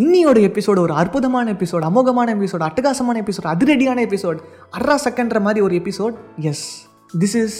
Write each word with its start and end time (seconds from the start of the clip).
இன்னியோட 0.00 0.38
episode 0.48 0.80
ஒரு 0.80 0.92
அற்புதமான 0.92 1.52
episode 1.52 1.84
அமோகமான 1.84 2.34
எபிசோட் 2.34 2.64
அட்டகாசமான 2.68 3.22
எபிசோட் 3.22 3.44
அதிரடியான 3.44 3.98
எபிசோட் 4.06 4.38
அர்ரா 4.72 4.96
செகண்ட்ற 5.04 5.40
மாதிரி 5.40 5.60
ஒரு 5.60 5.74
episode 5.78 6.14
yes 6.42 6.66
this 7.18 7.36
is 7.36 7.58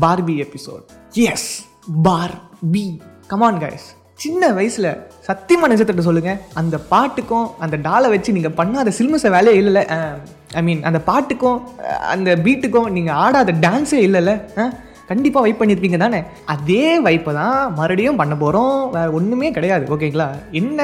Barbie 0.00 0.36
episode 0.36 0.84
yes 1.28 1.48
Barbie 2.70 2.84
come on 3.26 3.58
guys 3.58 3.86
சின்ன 4.14 4.52
வயசில் 4.52 4.88
சத்தியமாக 5.20 5.74
நிஜத்திட்ட 5.74 5.98
சொல்லுங்கள் 5.98 6.38
அந்த 6.54 6.78
பாட்டுக்கும் 6.78 7.50
அந்த 7.58 7.76
டாலை 7.76 8.08
வச்சு 8.08 8.32
நீங்கள் 8.32 8.56
பண்ணாத 8.56 8.92
சில்மச 8.98 9.30
வேலையே 9.30 9.60
இல்லைல்ல. 9.60 9.82
ஐ 10.54 10.62
மீன் 10.62 10.82
அந்த 10.82 11.00
பாட்டுக்கும் 11.00 11.58
அந்த 12.08 12.36
பீட்டுக்கும் 12.36 12.88
நீங்கள் 12.90 13.14
ஆடாத 13.14 13.52
டான்ஸே 13.60 14.00
இல்லைல்ல. 14.08 14.32
கண்டிப்பாக 15.10 15.44
வைப் 15.44 15.60
பண்ணியிருப்பீங்க 15.60 15.98
தானே? 16.02 16.20
அதே 16.54 16.86
வைப்பை 17.06 17.32
தான் 17.38 17.58
மறுபடியும் 17.78 18.18
பண்ண 18.20 18.34
போகிறோம் 18.42 18.76
வேறு 18.96 19.10
ஒன்றுமே 19.18 19.48
கிடையாது 19.56 19.84
ஓகேங்களா 19.94 20.28
என்ன? 20.60 20.80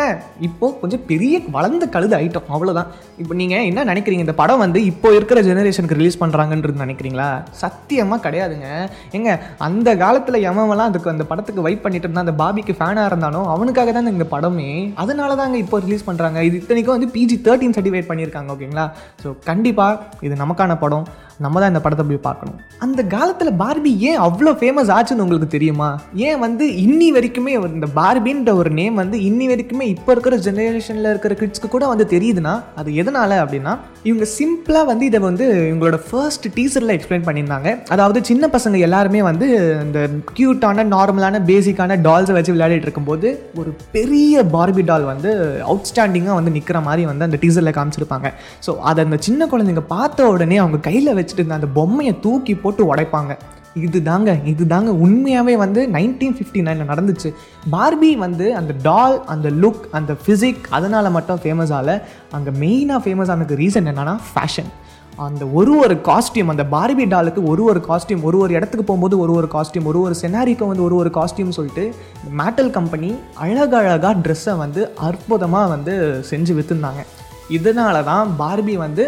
இப்போது 0.47 0.77
கொஞ்சம் 0.81 1.05
பெரிய 1.11 1.41
வளர்ந்த 1.57 1.85
கழுது 1.95 2.15
ஐட்டம் 2.23 2.51
அவ்வளோதான் 2.57 2.89
இப்போ 3.23 3.35
நீங்கள் 3.41 3.67
என்ன 3.71 3.85
நினைக்கிறீங்க? 3.91 4.25
இந்த 4.27 4.37
படம் 4.43 4.63
வந்து 4.65 4.81
இப்போ 4.93 5.09
இருக்கிற 5.19 5.39
ஜெனரேஷனுக்கு 5.49 5.99
ரிலீஸ் 6.01 6.21
பண்ணுறாங்கன்றது 6.23 6.85
நினைக்கிறீங்களா? 6.85 7.29
சத்தியமாக 7.63 8.23
கிடையாதுங்க. 8.27 8.69
ஏங்க 9.19 9.33
அந்த 9.69 9.97
காலத்தில் 10.05 10.45
எவன்லாம் 10.51 10.91
அதுக்கு 10.93 11.15
அந்த 11.15 11.27
படத்துக்கு 11.31 11.67
வைப் 11.69 11.85
பண்ணிட்டு 11.87 12.09
இருந்தா 12.09 12.25
அந்த 12.27 12.37
பாபிக்கு 12.43 12.77
ஃபேனாக 12.81 13.11
இருந்தானோ 13.13 13.43
அவனுக்காக 13.55 13.93
தான் 13.99 14.13
இந்த 14.17 14.27
படமே. 14.35 14.71
அதனால 15.05 15.37
தாங்க 15.43 15.59
இப்போ 15.65 15.79
ரிலீஸ் 15.87 16.07
பண்ணுறாங்க 16.09 16.39
இது 16.49 16.61
இத்தனைக்கும் 16.63 16.97
வந்து 16.97 17.13
பிஜி 17.17 17.39
தேர்ட்டின் 17.47 17.77
சர்டிஃபிகேட் 17.79 18.11
பண்ணியிருக்காங்க 18.11 18.57
ஓகேங்களா 18.57 18.87
ஸோ 19.23 19.31
கண்டிப்பாக 19.49 20.21
இது 20.29 20.43
நமக்கான 20.45 20.79
படம். 20.85 21.07
நம்ம 21.45 21.59
தான் 21.63 21.71
இந்த 21.73 21.81
படத்தை 21.83 22.05
போய் 22.07 22.27
பார்க்கணும். 22.29 22.57
அந்த 22.85 23.01
காலத்தில் 23.13 23.51
பார்பி 23.61 23.91
ஏன் 24.09 24.18
அவ்வளோ 24.27 24.51
ஃபேமஸ் 24.61 24.91
ஆச்சுன்னு 24.97 25.25
உங்களுக்கு 25.25 25.49
தெரியுமா? 25.55 25.89
ஏன் 26.29 26.41
வந்து 26.45 26.65
இன்னி 26.85 27.09
வரைக்குமே 27.17 27.53
இந்த 27.77 27.89
பார்பின்ற 27.99 28.51
ஒரு 28.61 28.71
நேம் 28.79 28.97
வந்து 29.03 29.17
இன்னி 29.29 29.47
வரைக்குமே 29.53 29.87
இப்போ 29.95 30.11
இருக்கிற 30.15 30.37
ஜெனரேஷனில் 30.47 31.11
இருக்கிற 31.13 31.35
கிட்ஸ்க்கு 31.41 31.69
கூட 31.75 31.87
வந்து 31.93 32.07
தெரியுதுன்னா 32.15 32.55
அது 32.81 32.91
எதனால 33.03 33.39
அப்படின்னா 33.45 33.75
இவங்க 34.09 34.27
சிம்பிளாக 34.39 34.87
வந்து 34.91 35.05
இதை 35.11 35.21
வந்து 35.29 35.47
இவங்களோட 35.69 35.99
ஃபர்ஸ்ட் 36.09 36.47
டீசரில் 36.57 36.95
எக்ஸ்பிளைன் 36.97 37.27
பண்ணியிருந்தாங்க. 37.29 37.69
அதாவது 37.95 38.19
சின்ன 38.31 38.51
பசங்க 38.57 38.79
எல்லாருமே 38.89 39.23
வந்து 39.31 39.49
இந்த 39.87 40.01
க்யூட்டான 40.39 40.87
நார்மலான 40.95 41.43
பேசிக்கான 41.51 41.99
டால்ஸை 42.09 42.37
வச்சு 42.39 42.55
விளையாடிட்டு 42.55 42.89
இருக்கும்போது 42.89 43.29
ஒரு 43.61 43.71
பெரிய 43.97 44.45
பார்பி 44.55 44.85
டால் 44.91 45.11
வந்து 45.13 45.33
அவுட்ஸ்டாண்டிங்காக 45.71 46.39
வந்து 46.41 46.55
நிற்கிற 46.57 46.81
மாதிரி 46.89 47.05
வந்து 47.13 47.27
அந்த 47.29 47.41
டீசரில் 47.45 47.77
காமிச்சிருப்பாங்க. 47.79 48.31
ஸோ 48.67 48.71
அதை 48.91 49.05
அந்த 49.07 49.19
சின்ன 49.29 49.49
குழந்தைங்க 49.53 49.85
பார்த்த 49.95 50.31
உடனே 50.35 50.59
அவங்க 50.65 50.81
கையில் 50.89 51.17
வச்சுட்டு 51.19 51.43
இருந்த 51.43 51.61
அந்த 51.61 51.71
பொம்மையை 51.79 52.15
தூக்கி 52.27 52.55
போட்டு 52.65 52.83
உடைப்பாங்க. 52.91 53.35
இது 53.77 54.03
தாங்க 54.03 54.31
இது 54.53 54.67
தாங்க 54.67 54.91
உண்மையாகவே 55.05 55.57
வந்து 55.57 55.81
நைன்டீன் 55.97 56.37
ஃபிஃப்டி 56.37 56.61
நைனில் 56.67 56.91
நடந்துச்சு. 56.93 57.31
பார்பி 57.71 58.17
வந்து 58.17 58.55
அந்த 58.55 58.75
டால் 58.83 59.25
அந்த 59.27 59.49
லுக் 59.63 59.85
அந்த 59.93 60.17
ஃபிசிக் 60.23 60.63
அதனால் 60.71 61.11
மட்டும் 61.11 61.41
ஃபேமஸ் 61.45 61.73
ஆகலை. 61.79 61.97
அங்கே 62.33 62.51
மெயினாக 62.51 63.01
ஃபேமஸ் 63.07 63.31
ஆனதுக்கு 63.31 63.61
ரீசன் 63.65 63.91
என்னன்னா 63.93 64.17
ஃபேஷன் 64.33 64.71
அந்த 65.27 65.45
ஒரு 65.47 65.73
ஒரு 65.79 65.95
காஸ்டியூம் 66.09 66.51
அந்த 66.53 66.65
பார்பி 66.75 67.05
டாலுக்கு 67.13 67.41
ஒரு 67.53 67.63
ஒரு 67.65 67.81
காஸ்டியூம் 67.89 68.23
ஒரு 68.23 68.39
ஒரு 68.39 68.53
இடத்துக்கு 68.55 68.85
போகும்போது 68.85 69.19
ஒரு 69.19 69.33
ஒரு 69.33 69.49
காஸ்டியூம் 69.55 69.87
ஒரு 69.87 70.01
ஒரு 70.01 70.15
செனாரிக்கு 70.15 70.67
வந்து 70.67 70.83
ஒரு 70.83 70.95
ஒரு 70.95 71.11
காஸ்டியூம் 71.11 71.57
சொல்லிட்டு 71.57 71.85
மேட்டல் 72.33 72.71
கம்பெனி 72.71 73.11
அழகழகாக 73.37 74.15
ட்ரெஸ்ஸை 74.27 74.57
வந்து 74.57 74.93
அற்புதமாக 74.97 75.69
வந்து 75.69 76.23
செஞ்சு 76.31 76.55
விற்றுருந்தாங்க 76.59 77.03
இதனால 77.51 78.05
தான் 78.05 78.29
பார்பி 78.39 78.77
வந்து 78.77 79.05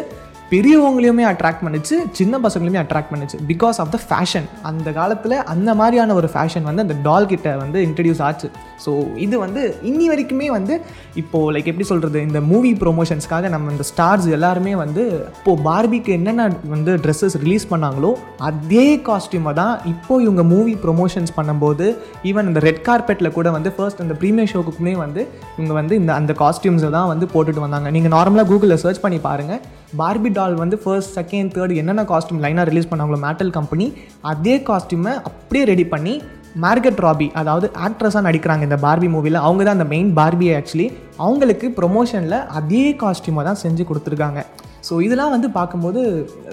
பெரியவங்களையுமே 0.52 1.24
அட்ராக்ட் 1.32 1.62
பண்ணுச்சு 1.64 1.96
சின்ன 2.18 2.38
பசங்களையுமே 2.44 2.80
அட்ராக்ட் 2.82 3.10
பண்ணுச்சு. 3.12 3.36
பிகாஸ் 3.50 3.78
ஆஃப் 3.82 3.92
த 3.94 3.98
ஃபேஷன் 4.06 4.46
அந்த 4.70 4.88
காலத்தில் 4.98 5.36
அந்த 5.52 5.70
மாதிரியான 5.80 6.14
ஒரு 6.20 6.28
ஃபேஷன் 6.32 6.64
வந்து 6.68 6.84
அந்த 6.86 6.96
டால் 7.06 7.28
கிட்ட 7.32 7.48
வந்து 7.62 7.78
இன்ட்ரடியூஸ் 7.88 8.22
ஆச்சு. 8.28 8.48
ஸோ 8.84 8.90
இது 9.24 9.36
வந்து 9.44 9.62
இன்னி 9.90 10.06
வரைக்குமே 10.12 10.48
வந்து 10.56 10.74
இப்போது 11.22 11.52
லைக் 11.54 11.68
எப்படி 11.72 11.86
சொல்கிறது 11.92 12.18
இந்த 12.28 12.40
மூவி 12.52 12.72
ப்ரொமோஷன்ஸ்க்காக 12.82 13.48
நம்ம 13.54 13.70
இந்த 13.74 13.84
ஸ்டார்ஸ் 13.90 14.28
எல்லாருமே 14.36 14.72
வந்து 14.84 15.02
இப்போது 15.38 15.62
பார்பிக்கு 15.68 16.12
என்னென்ன 16.18 16.46
வந்து 16.74 16.94
ட்ரெஸ்ஸஸ் 17.04 17.36
ரிலீஸ் 17.44 17.66
பண்ணாங்களோ 17.72 18.12
அதே 18.50 18.86
காஸ்டியூமை 19.08 19.54
தான் 19.62 19.74
இப்போ 19.92 20.14
இவங்க 20.26 20.44
மூவி 20.54 20.74
ப்ரொமோஷன்ஸ் 20.84 21.34
பண்ணும்போது 21.38 21.88
ஈவன் 22.30 22.48
இந்த 22.52 22.62
ரெட் 22.68 22.82
கார்பெட்டில் 22.88 23.34
கூட 23.38 23.50
வந்து 23.58 23.72
ஃபர்ஸ்ட் 23.76 24.02
அந்த 24.04 24.16
ப்ரீமியர் 24.22 24.50
ஷோக்குமே 24.54 24.94
வந்து 25.04 25.22
இவங்க 25.58 25.74
வந்து 25.80 25.94
இந்த 26.02 26.12
அந்த 26.20 26.32
காஸ்டியூம்ஸை 26.42 26.90
தான் 26.98 27.10
வந்து 27.12 27.28
போட்டுட்டு 27.34 27.64
வந்தாங்க. 27.66 27.90
நீங்கள் 27.96 28.14
நார்மலாக 28.16 28.48
கூகுளில் 28.52 28.82
சர்ச் 28.86 29.04
பண்ணி 29.04 29.20
பாருங்கள் 29.28 29.62
பார்பி 30.00 30.30
டால் 30.40 30.60
வந்து 30.64 30.78
ஃபர்ஸ்ட் 30.82 31.14
செகண்ட் 31.20 31.54
தேர்ட் 31.56 31.78
என்னென்ன 31.80 32.04
காஸ்ட்யூம் 32.10 32.42
லைனாக 32.46 32.68
ரிலீஸ் 32.72 32.90
பண்ணாங்களோ 32.92 33.20
மேட்டல் 33.28 33.54
கம்பெனி 33.56 33.88
அதே 34.32 34.56
காஸ்ட்யூமை 34.68 35.14
அப்படியே 35.30 35.64
ரெடி 35.72 35.86
பண்ணி 35.94 36.14
மார்கெட் 36.62 37.00
ராபி 37.04 37.26
அதாவது 37.40 37.66
ஆக்ட்ரஸாக 37.86 38.22
நடிக்கிறாங்க 38.26 38.62
இந்த 38.68 38.78
பார்பி 38.84 39.08
மூவியில் 39.12 39.38
அவங்க 39.46 39.62
தான் 39.66 39.76
அந்த 39.78 39.86
மெயின் 39.92 40.08
பார்பியை 40.18 40.54
ஆக்சுவலி 40.60 40.86
அவங்களுக்கு 41.24 41.66
ப்ரொமோஷனில் 41.76 42.36
அதே 42.58 42.82
காஸ்ட்யூமை 43.02 43.42
தான் 43.48 43.60
செஞ்சு 43.62 43.84
கொடுத்துருக்காங்க. 43.90 44.40
ஸோ 44.88 44.94
இதெல்லாம் 45.06 45.32
வந்து 45.34 45.48
பார்க்கும்போது 45.58 46.00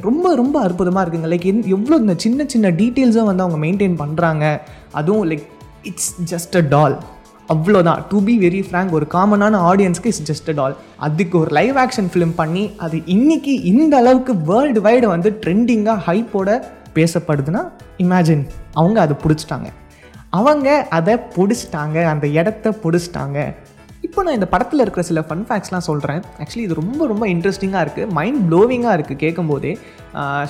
ரொம்ப 0.07 0.35
ரொம்ப 0.41 0.55
அற்புதமாக 0.67 1.03
இருக்குங்க. 1.03 1.29
லைக் 1.33 1.47
எவ்வளோ 1.75 1.97
இந்த 2.03 2.15
சின்ன 2.25 2.45
சின்ன 2.53 2.71
டீட்டெயில்ஸும் 2.81 3.29
வந்து 3.31 3.45
அவங்க 3.45 3.59
மெயின்டைன் 3.65 3.95
பண்ணுறாங்க 4.03 4.45
அதுவும் 4.99 5.27
like 5.31 5.45
it's 5.91 6.11
just 6.33 6.57
a 6.61 6.65
doll 6.73 6.97
அவ்வளோதான். 7.53 7.99
டு 8.09 8.17
பி 8.27 8.33
வெரி 8.39 8.61
ஃப்ரேங்க் 8.67 8.95
ஒரு 8.97 9.05
காமனான 9.13 9.59
ஆடியன்ஸ்க்கு 9.69 10.11
இஸ் 10.13 10.23
ஜஸ்ட் 10.29 10.59
ஆல் 10.59 10.75
அதுக்கு 10.97 11.35
ஒரு 11.39 11.51
லைவ் 11.57 11.77
ஆக்ஷன் 11.77 12.09
ஃபிலிம் 12.13 12.33
பண்ணி 12.35 12.63
அது 12.77 12.97
இன்னைக்கு 13.05 13.61
இந்த 13.71 13.97
அளவுக்கு 13.97 14.35
வேர்ல்டு 14.49 14.81
வைடு 14.87 15.07
வந்து 15.07 15.39
ட்ரெண்டிங்காக 15.45 15.99
ஹைப்போட 16.07 16.49
பேசப்படுதுன்னா 16.95 17.61
இமேஜின் 17.97 18.43
அவங்க 18.73 19.01
அதை 19.01 19.15
பிடிச்சிட்டாங்க. 19.23 19.69
அவங்க 20.29 20.87
அதை 20.89 21.13
பிடிச்சிட்டாங்க 21.35 21.97
அந்த 22.13 22.27
இடத்த 22.27 22.69
பிடிச்சிட்டாங்க. 22.83 23.55
இப்போ 24.17 24.27
நான் 24.27 24.37
இந்த 24.37 24.47
படத்தில் 24.53 24.81
இருக்கிற 24.83 25.01
சில 25.07 25.19
ஃபன் 25.21 25.43
ஃபேக்ட்ஸ்லாம் 25.47 25.83
சொல்கிறேன் 25.87 26.21
ஆக்சுவலி 26.43 26.63
இது 26.67 26.77
ரொம்ப 26.79 27.07
ரொம்ப 27.07 27.25
இன்ட்ரெஸ்டிங்காக 27.33 27.81
இருக்குது 27.85 28.13
மைண்ட் 28.17 28.39
ப்ளோவிங்காக 28.47 28.93
இருக்குது 28.97 29.19
கேட்கும்போதே 29.23 29.71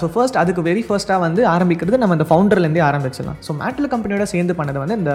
ஸோ 0.02 0.06
ஃபர்ஸ்ட் 0.14 0.38
அதுக்கு 0.38 0.62
வெரி 0.62 0.84
ஃபர்ஸ்ட்டாக 0.88 1.20
வந்து 1.20 1.42
ஆரம்பிக்கிறது 1.46 1.98
நம்ம 1.98 2.16
இந்த 2.20 2.28
ஃபவுண்டர்லேருந்தே 2.30 2.84
ஆரம்பிச்சிடலாம். 2.90 3.40
ஸோ 3.48 3.54
மேட்டில் 3.62 3.90
கம்பெனியோட 3.94 4.28
சேர்ந்து 4.34 4.54
பண்ணது 4.60 4.80
வந்து 4.84 4.98
இந்த 4.98 5.14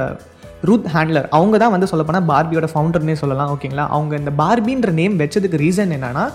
ரூத் 0.65 0.89
ஹேண்ட்லர் 0.95 1.29
அவங்க 1.31 1.59
தான் 1.59 1.71
வந்து 1.71 1.89
சொல்லப்போனால் 1.93 2.29
பார்பியோட 2.33 2.69
ஃபவுண்டர்னே 2.75 3.17
சொல்லலாம் 3.23 3.53
ஓகேங்களா 3.55 3.87
அவங்க 3.89 4.17
இந்த 4.17 4.35
பார்பின்ற 4.43 4.93
நேம் 5.01 5.17
வச்சதுக்கு 5.23 5.63
ரீசன் 5.65 5.95
என்னென்னா 5.97 6.27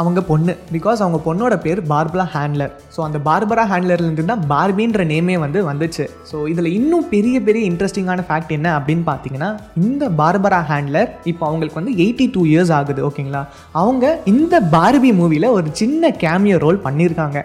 அவங்க 0.00 0.20
பொண்ணு. 0.30 0.52
பிகாஸ் 0.74 1.02
அவங்க 1.04 1.18
பொண்ணோட 1.26 1.54
பேர் 1.64 1.80
பார்பரா 1.92 2.24
ஹேண்ட்லர் 2.34 2.72
ஸோ 2.94 3.00
அந்த 3.06 3.18
பார்பரா 3.28 3.64
ஹேண்ட்லர்லேருந்து 3.72 4.24
தான் 4.30 4.44
பார்பின்ற 4.52 5.04
நேமே 5.12 5.36
வந்து 5.44 5.60
வந்துச்சு. 5.70 6.04
ஸோ 6.30 6.36
இதில் 6.52 6.70
இன்னும் 6.78 7.06
பெரிய 7.14 7.36
பெரிய 7.48 7.62
இன்ட்ரெஸ்டிங்கான 7.70 8.24
ஃபேக்ட் 8.28 8.54
என்ன 8.58 8.70
அப்படின்னு 8.78 9.04
பார்த்தீங்கன்னா 9.10 9.50
இந்த 9.84 10.08
பார்பரா 10.22 10.60
ஹேண்ட்லர் 10.70 11.10
இப்போ 11.32 11.44
அவங்களுக்கு 11.50 11.80
வந்து 11.80 11.94
எயிட்டி 12.04 12.26
டூ 12.34 12.42
இயர்ஸ் 12.52 12.72
ஆகுது 12.78 13.02
ஓகேங்களா 13.10 13.42
அவங்க 13.82 14.04
இந்த 14.34 14.54
பார்பி 14.76 15.12
மூவியில் 15.20 15.54
ஒரு 15.58 15.68
சின்ன 15.82 16.12
கேமியோ 16.24 16.58
ரோல் 16.58 16.84
பண்ணியிருக்காங்க 16.88 17.38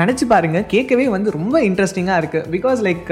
நினச்சி 0.00 0.24
பாருங்க 0.24 0.58
கேட்கவே 0.66 1.06
வந்து 1.14 1.30
ரொம்ப 1.30 1.56
இன்ட்ரெஸ்டிங்காக 1.68 2.20
இருக்குது 2.20 2.46
பிகாஸ் 2.52 2.78
லைக் 2.86 3.08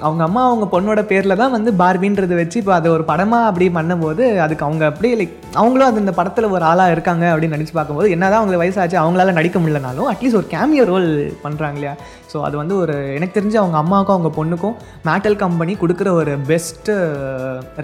அவங்க 0.00 0.22
அம்மா 0.26 0.42
அவங்க 0.48 0.66
பொண்ணோட 0.72 1.00
பேரில் 1.10 1.40
தான் 1.42 1.52
வந்து 1.56 1.70
பார்பின்றது 1.82 2.34
வச்சு 2.40 2.56
இப்போ 2.62 2.72
அதை 2.76 2.88
ஒரு 2.90 3.04
படமாக 3.10 3.48
அப்படி 3.50 3.66
பண்ணும்போது 3.76 4.24
அதுக்கு 4.44 4.64
அவங்க 4.64 4.84
அப்படியே 4.86 5.14
லைக் 5.20 5.34
அவங்களும் 5.54 5.88
அது 5.88 6.02
இந்த 6.04 6.14
படத்தில் 6.16 6.52
ஒரு 6.56 6.64
ஆளாக 6.64 6.94
இருக்காங்க 6.94 7.24
அப்படின்னு 7.32 7.56
நினச்சி 7.56 7.74
பார்க்கும்போது 7.76 8.08
தான் 8.34 8.42
அவங்களுக்கு 8.42 8.64
வயசாச்சு 8.64 9.02
அவங்களால 9.04 9.36
நடிக்க 9.40 9.58
முடியலனாலும் 9.64 10.10
அட்லீஸ்ட் 10.12 10.40
ஒரு 10.42 10.48
கேமியோ 10.54 10.84
ரோல் 10.92 11.08
பண்ணுறாங்க 11.44 11.78
இல்லையா? 11.80 11.94
ஸோ 12.32 12.36
அது 12.48 12.56
வந்து 12.62 12.74
ஒரு 12.82 12.96
எனக்கு 13.18 13.36
தெரிஞ்சு 13.38 13.58
அவங்க 13.62 13.76
அம்மாவுக்கும் 13.84 14.16
அவங்க 14.16 14.30
பொண்ணுக்கும் 14.40 14.76
மேட்டல் 15.08 15.38
கம்பெனி 15.44 15.74
கொடுக்குற 15.82 16.10
ஒரு 16.20 16.34
பெஸ்ட்டு 16.50 16.94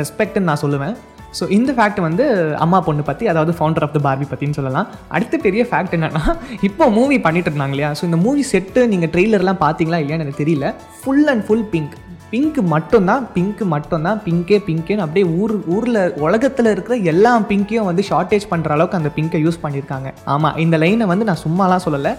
ரெஸ்பெக்ட்னு 0.02 0.48
நான் 0.50 0.62
சொல்லுவேன். 0.64 0.94
ஸோ 1.38 1.44
இந்த 1.56 1.70
ஃபேக்ட் 1.76 2.00
வந்து 2.06 2.24
அம்மா 2.64 2.78
பொண்ணு 2.86 3.02
பற்றி 3.08 3.24
அதாவது 3.32 3.52
ஃபவுண்டர் 3.58 3.84
ஆஃப் 3.86 3.94
த 3.96 4.00
பார்பி 4.06 4.26
பற்றின்னு 4.30 4.58
சொல்லலாம். 4.58 4.86
அடுத்த 5.16 5.38
பெரிய 5.46 5.62
ஃபேக்ட் 5.70 5.94
என்னென்னா 5.96 6.22
இப்போ 6.68 6.86
மூவி 6.98 7.18
பண்ணிட்டு 7.26 7.50
இருந்தாங்க 7.52 7.74
இல்லையா? 7.76 7.90
ஸோ 7.98 8.04
இந்த 8.08 8.20
மூவி 8.26 8.44
செட்டு 8.52 8.82
நீங்கள் 8.92 9.12
ட்ரெய்லர்லாம் 9.14 9.60
பார்த்தீங்களா 9.66 10.00
இல்லையான்னு 10.04 10.26
எனக்கு 10.26 10.42
தெரியல. 10.44 10.68
Full 11.02 11.26
and 11.34 11.44
full 11.48 11.66
pink 11.74 11.94
pink 12.32 12.58
மட்டும்தான் 12.72 13.22
பிங்க் 13.34 13.62
மட்டும்தான் 13.74 14.20
பிங்கே 14.26 14.58
பிங்கேன்னு 14.66 15.04
அப்படியே 15.04 15.26
ஊர் 15.40 15.54
ஊரில் 15.76 16.00
உலகத்தில் 16.26 16.70
இருக்கிற 16.72 16.96
எல்லா 17.12 17.32
பிங்க்கையும் 17.50 17.88
வந்து 17.88 18.02
ஷார்ட்டேஜ் 18.10 18.44
பண்ணுற 18.50 18.76
அளவுக்கு 18.76 18.98
அந்த 18.98 19.10
பிங்கை 19.16 19.40
யூஸ் 19.46 19.62
பண்ணியிருக்காங்க 19.62 20.10
ஆமாம் 20.34 20.58
இந்த 20.64 20.78
லைனை 20.78 21.06
வந்து 21.12 21.28
நான் 21.30 21.44
சும்மாலாம் 21.46 21.84
சொல்லலை. 21.86 22.12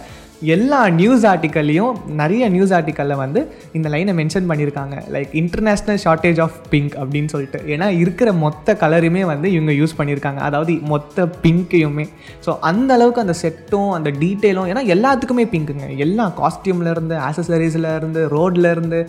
எல்லா 0.55 0.79
நியூஸ் 0.99 1.23
ஆர்டிக்கல்லையும் 1.31 1.97
நிறைய 2.21 2.43
நியூஸ் 2.53 2.73
ஆர்டிக்கலில் 2.77 3.19
வந்து 3.21 3.41
இந்த 3.77 3.87
லைனை 3.93 4.13
மென்ஷன் 4.19 4.47
பண்ணியிருக்காங்க. 4.51 4.95
Like 5.15 5.33
international 5.41 5.99
shortage 6.05 6.39
of 6.45 6.57
pink 6.71 6.95
அப்படின்னு 7.01 7.31
சொல்லிட்டு. 7.33 7.59
ஏன்னா 7.73 7.87
இருக்கிற 8.03 8.31
மொத்த 8.43 8.75
கலருமே 8.83 9.23
வந்து 9.31 9.47
இவங்க 9.55 9.73
யூஸ் 9.81 9.97
பண்ணியிருக்காங்க. 9.99 10.41
அதாவது 10.49 10.73
மொத்த 10.93 11.27
பிங்க்கையுமே 11.43 12.05
ஸோ 12.45 12.53
அந்த 12.71 12.89
அளவுக்கு 12.97 13.23
அந்த 13.25 13.35
செட்டும் 13.43 13.91
அந்த 13.97 14.11
டீட்டெயிலும் 14.23 14.69
ஏன்னா 14.71 14.83
எல்லாத்துக்குமே 14.95 15.45
பிங்க்குங்க 15.53 15.87
எல்லா 16.07 16.25
காஸ்டியூம்லேருந்து 16.41 17.17
ஆக்சசரிஸ்லேருந்து 17.27 18.23
ரோட்லேருந்து 18.35 18.99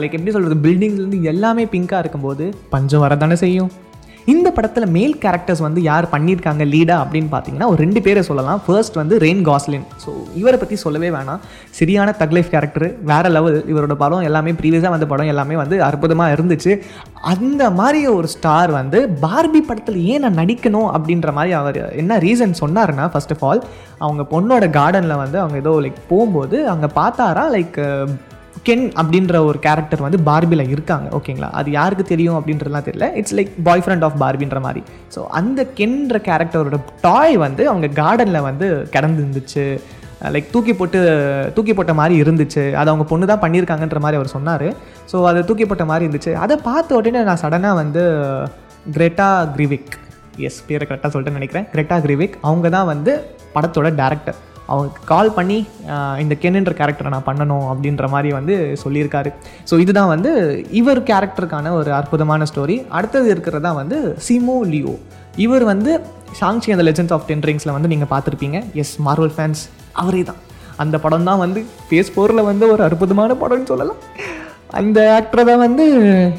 லைக் 0.00 0.12
uh, 0.12 0.18
எப்படி 0.18 0.34
சொல்கிறது 0.36 0.58
பில்டிங்லேருந்து 0.66 1.22
எல்லாமே 1.34 1.66
பிங்காக 1.76 2.02
இருக்கும்போது 2.04 2.46
பஞ்சம் 2.70 3.04
வரதானே 3.06 3.38
செய்யும். 3.46 3.72
இந்த 4.32 4.48
படத்தில் 4.56 4.86
மேல் 4.96 5.14
கேரக்டர்ஸ் 5.22 5.62
வந்து 5.64 5.80
யார் 5.88 6.06
பண்ணியிருக்காங்க 6.12 6.64
லீடா 6.72 6.96
அப்படின்னு 7.04 7.30
பார்த்தீங்கன்னா 7.32 7.68
ஒரு 7.72 7.80
ரெண்டு 7.84 8.00
பேரை 8.06 8.22
சொல்லலாம். 8.28 8.60
ஃபர்ஸ்ட் 8.66 8.96
வந்து 9.00 9.14
ரெயின் 9.24 9.42
காஸ்லின் 9.48 9.86
ஸோ 10.04 10.10
இவரை 10.40 10.58
பற்றி 10.58 10.76
சொல்லவே 10.82 11.08
வேணாம். 11.16 11.40
சரியான 11.78 12.14
தக்லைஃப் 12.20 12.52
கேரக்டர் 12.54 12.86
வேற 13.10 13.24
லெவல் 13.36 13.58
இவரோட 13.72 13.96
படம் 14.02 14.26
எல்லாமே 14.28 14.54
ப்ரீவியஸாக 14.60 14.94
வந்த 14.96 15.06
படம் 15.12 15.30
எல்லாமே 15.32 15.56
வந்து 15.62 15.78
அற்புதமாக 15.88 16.34
இருந்துச்சு. 16.36 16.74
அந்த 17.32 17.62
மாதிரி 17.80 18.00
ஒரு 18.18 18.30
ஸ்டார் 18.36 18.72
வந்து 18.80 19.00
பார்பி 19.26 19.62
படத்தில் 19.70 20.00
ஏன் 20.12 20.24
நான் 20.26 20.40
நடிக்கணும் 20.42 20.90
அப்படின்ற 20.96 21.32
மாதிரி 21.38 21.54
அவர் 21.60 21.80
என்ன 22.02 22.18
ரீசன் 22.26 22.60
சொன்னாருன்னா 22.62 23.06
ஃபர்ஸ்ட் 23.14 23.34
ஆஃப் 23.36 23.46
ஆல் 23.50 23.62
அவங்க 24.04 24.22
பொண்ணோட 24.34 24.66
கார்டனில் 24.78 25.22
வந்து 25.24 25.38
அவங்க 25.44 25.58
ஏதோ 25.64 25.72
லைக் 25.86 26.00
போகும்போது 26.12 26.58
அங்கே 26.74 26.90
பார்த்தாரா? 27.00 27.46
லைக் 27.56 27.80
கென் 28.66 28.84
அப்படின்ற 29.00 29.36
ஒரு 29.48 29.58
கேரக்டர் 29.66 30.02
வந்து 30.04 30.18
பார்பியில் 30.28 30.70
இருக்காங்க 30.74 31.06
ஓகேங்களா? 31.18 31.48
அது 31.60 31.68
யாருக்கு 31.78 32.04
தெரியும் 32.10 32.36
அப்படின்றதுலாம் 32.38 32.86
தெரியல. 32.88 33.06
It's 33.20 33.34
like 33.38 33.50
boy 33.68 33.82
friend 33.84 34.04
of 34.08 34.18
பார்பின்ற 34.22 34.60
மாதிரி. 34.66 34.82
ஸோ 35.14 35.22
அந்த 35.38 35.60
கென்ற 35.78 36.18
கேரக்டரோட 36.28 36.78
டாய் 37.06 37.36
வந்து 37.46 37.64
அவங்க 37.70 37.88
கார்டனில் 38.02 38.46
வந்து 38.48 38.68
கிடந்து 38.94 39.20
இருந்துச்சு 39.24 39.64
லைக் 40.34 40.52
தூக்கி 40.54 40.72
போட்டு 40.80 40.98
தூக்கி 41.56 41.72
போட்ட 41.78 41.92
மாதிரி 42.00 42.16
இருந்துச்சு. 42.22 42.64
அது 42.80 42.90
அவங்க 42.92 43.06
பொண்ணு 43.12 43.30
தான் 43.32 43.42
பண்ணியிருக்காங்கன்ற 43.44 44.00
மாதிரி 44.04 44.18
அவர் 44.20 44.34
சொன்னார். 44.36 44.68
ஸோ 45.12 45.24
அது 45.30 45.40
தூக்கி 45.48 45.66
போட்ட 45.70 45.86
மாதிரி 45.90 46.06
இருந்துச்சு. 46.06 46.34
அதை 46.44 46.56
பார்த்த 46.68 46.98
உடனே 47.00 47.22
நான் 47.30 47.42
சடனாக 47.44 47.80
வந்து 47.82 48.04
கிரெட்டா 48.96 49.28
கிரிவிக் 49.56 49.92
எஸ் 50.48 50.62
பேரை 50.68 50.84
கரெக்டாக 50.90 51.10
சொல்லிட்டு 51.14 51.38
நினைக்கிறேன். 51.38 51.66
கிரெட்டா 51.74 51.98
கிரிவிக் 52.06 52.38
அவங்க 52.48 52.68
தான் 52.76 52.90
வந்து 52.92 53.14
படத்தோட 53.56 53.88
டேரக்டர் 54.02 54.38
அவங்க 54.70 55.00
கால் 55.12 55.30
பண்ணி 55.38 55.58
இந்த 56.22 56.34
கென்னுன்ற 56.42 56.72
கேரக்டரை 56.80 57.10
நான் 57.14 57.26
பண்ணணும் 57.28 57.66
அப்படின்ற 57.72 58.08
மாதிரி 58.14 58.30
வந்து 58.38 58.54
சொல்லியிருக்காரு. 58.82 59.30
ஸோ 59.70 59.74
இதுதான் 59.84 60.12
வந்து 60.14 60.30
இவர் 60.80 61.00
கேரக்டருக்கான 61.10 61.72
ஒரு 61.80 61.92
அற்புதமான 62.00 62.46
ஸ்டோரி 62.52 62.76
அடுத்தது 62.98 63.28
இருக்கிறது 63.34 63.64
தான் 63.68 63.78
வந்து 63.82 63.98
சிமோ 64.28 64.58
லியோ. 64.72 64.94
இவர் 65.46 65.66
வந்து 65.72 65.92
ஷாங்ஷி 66.40 66.72
அந்த 66.76 66.86
லெஜன்ஸ் 66.88 67.12
ஆஃப் 67.16 67.26
டென் 67.30 67.44
ரிங்ஸில் 67.48 67.76
வந்து 67.76 67.90
நீங்கள் 67.94 68.10
பார்த்துருப்பீங்க. 68.14 68.58
எஸ் 68.82 68.94
மார்வல் 69.08 69.34
ஃபேன்ஸ் 69.36 69.62
அவரே 70.02 70.22
தான். 70.30 70.40
அந்த 70.82 70.96
படம் 71.04 71.26
தான் 71.30 71.42
வந்து 71.44 71.60
ஃபேஸ் 71.88 72.12
ஃபோரில் 72.14 72.48
வந்து 72.50 72.64
ஒரு 72.74 72.82
அற்புதமான 72.88 73.34
படம்னு 73.42 73.70
சொல்லலாம். 73.72 74.00
அந்த 74.80 74.98
ஆக்டரை 75.16 75.42
தான் 75.48 75.62
வந்து 75.64 75.84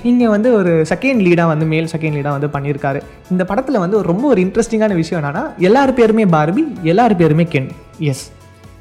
இங்கே 0.09 0.27
வந்து 0.35 0.49
ஒரு 0.59 0.71
செகண்ட் 0.91 1.21
லீடாக 1.25 1.51
வந்து 1.53 1.65
மேல் 1.73 1.89
செகண்ட் 1.93 2.15
லீடாக 2.17 2.35
வந்து 2.37 2.49
பண்ணியிருக்காரு. 2.55 2.99
இந்த 3.33 3.43
படத்தில் 3.49 3.83
வந்து 3.83 3.97
ரொம்ப 4.11 4.23
ஒரு 4.33 4.41
இன்ட்ரெஸ்டிங்கான 4.45 4.95
விஷயம் 5.01 5.19
என்னென்னா 5.21 5.43
எல்லார் 5.69 5.97
பேருமே 5.99 6.25
பார்பி 6.35 6.63
எல்லார் 6.91 7.19
பேருமே 7.21 7.45
கென் 7.55 7.69
எஸ் 7.99 8.25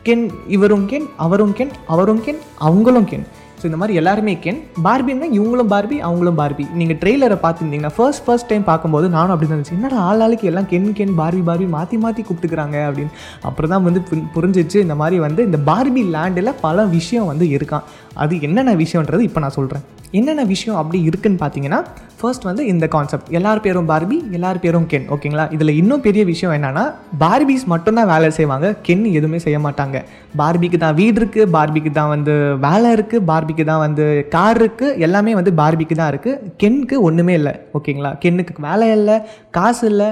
கென் 0.03 0.25
இவரும் 0.49 0.87
கென் 0.87 1.07
அவரும் 1.17 1.55
கென் 1.61 1.73
அவரும் 1.87 2.23
கென் 2.27 2.43
அவங்களும் 2.59 3.09
கென் 3.13 3.27
ஸோ 3.59 3.67
இந்த 3.67 3.79
மாதிரி 3.81 3.99
எல்லாருமே 4.01 4.33
கென் 4.45 4.59
பார்பின்னா 4.85 5.27
இவங்களும் 5.37 5.69
பார்பி 5.73 5.97
அவங்களும் 6.07 6.39
பார்பி 6.41 6.65
நீங்கள் 6.79 6.99
ட்ரெய்லரை 7.03 7.37
பார்த்துருந்தீங்கன்னா 7.43 7.95
ஃபர்ஸ்ட் 7.97 8.25
ஃபர்ஸ்ட் 8.27 8.49
டைம் 8.51 8.65
பார்க்கும்போது 8.71 9.09
நானும் 9.09 9.33
அப்படி 9.35 9.49
தான் 9.49 9.57
இருந்துச்சு. 9.57 9.77
என்னடா 9.79 9.97
ஆள் 9.97 10.21
ஆளுக்கு 10.21 10.49
எல்லாம் 10.51 10.69
கென் 10.73 10.89
கென் 10.93 11.13
பார்பி 11.21 11.43
பார்பி 11.49 11.67
மாற்றி 11.67 11.97
மாற்றி 11.97 12.23
கூப்பிட்டுக்கிறாங்க 12.23 12.79
அப்படின்னு. 12.89 13.13
அப்புறம் 13.43 13.71
தான் 13.71 13.85
வந்து 13.89 14.03
புரிஞ்சிச்சு 14.37 14.79
இந்த 14.81 14.95
மாதிரி 14.95 15.19
வந்து 15.19 15.43
இந்த 15.43 15.59
பார்பி 15.71 16.03
லேண்டில் 16.17 16.59
பல 16.61 16.85
விஷயம் 16.85 17.27
வந்து 17.27 17.47
இருக்கான். 17.59 17.85
அது 18.15 18.41
என்னென்ன 18.41 18.75
விஷயன்றது 18.85 19.21
இப்போ 19.21 19.41
நான் 19.41 19.59
சொல்கிறேன் 19.59 19.85
என்னென்ன 20.19 20.43
விஷயம் 20.45 20.79
அப்படி 20.79 20.99
இருக்குன்னு 21.09 21.39
பார்த்தீங்கன்னா 21.43 21.79
ஃபர்ஸ்ட் 22.19 22.45
வந்து 22.49 22.63
இந்த 22.67 22.87
கான்செப்ட் 22.95 23.31
எல்லார் 23.39 23.63
பேரும் 23.67 23.89
பார்பி 23.91 24.17
எல்லார் 24.33 24.61
பேரும் 24.65 24.87
கென் 24.91 25.07
ஓகேங்களா 25.15 25.45
இதில் 25.55 25.73
இன்னும் 25.79 26.03
பெரிய 26.07 26.25
விஷயம் 26.25 26.53
என்னென்னா 26.57 26.83
பார்பிஸ் 27.23 27.65
மட்டும்தான் 27.73 28.11
வேலை 28.13 28.29
செய்வாங்க 28.37 28.77
கென் 28.87 29.05
எதுவுமே 29.19 29.39
செய்ய 29.39 29.59
மாட்டாங்க. 29.59 29.97
பார்பிக்கு 30.41 30.79
தான் 30.79 30.95
வீடு 30.95 31.17
இருக்குது 31.21 31.51
பார்பிக்கு 31.57 31.91
தான் 31.91 32.09
வந்து 32.09 32.35
வேலை 32.67 32.91
இருக்குது 32.97 33.25
பார்பிக்கு 33.31 33.65
தான் 33.65 33.83
வந்து 33.85 34.27
கார் 34.35 34.61
இருக்குது 34.63 34.99
எல்லாமே 35.07 35.35
வந்து 35.35 35.53
பார்பிக்கு 35.53 35.95
தான் 35.95 36.11
இருக்குது 36.13 36.53
கென்னுக்கு 36.63 36.99
ஒன்றுமே 37.03 37.35
இல்லை 37.41 37.55
ஓகேங்களா 37.79 38.13
கென்னுக்கு 38.25 38.67
வேலை 38.69 38.89
இல்லை 38.99 39.17
காசு 39.51 39.87
இல்லை 39.91 40.09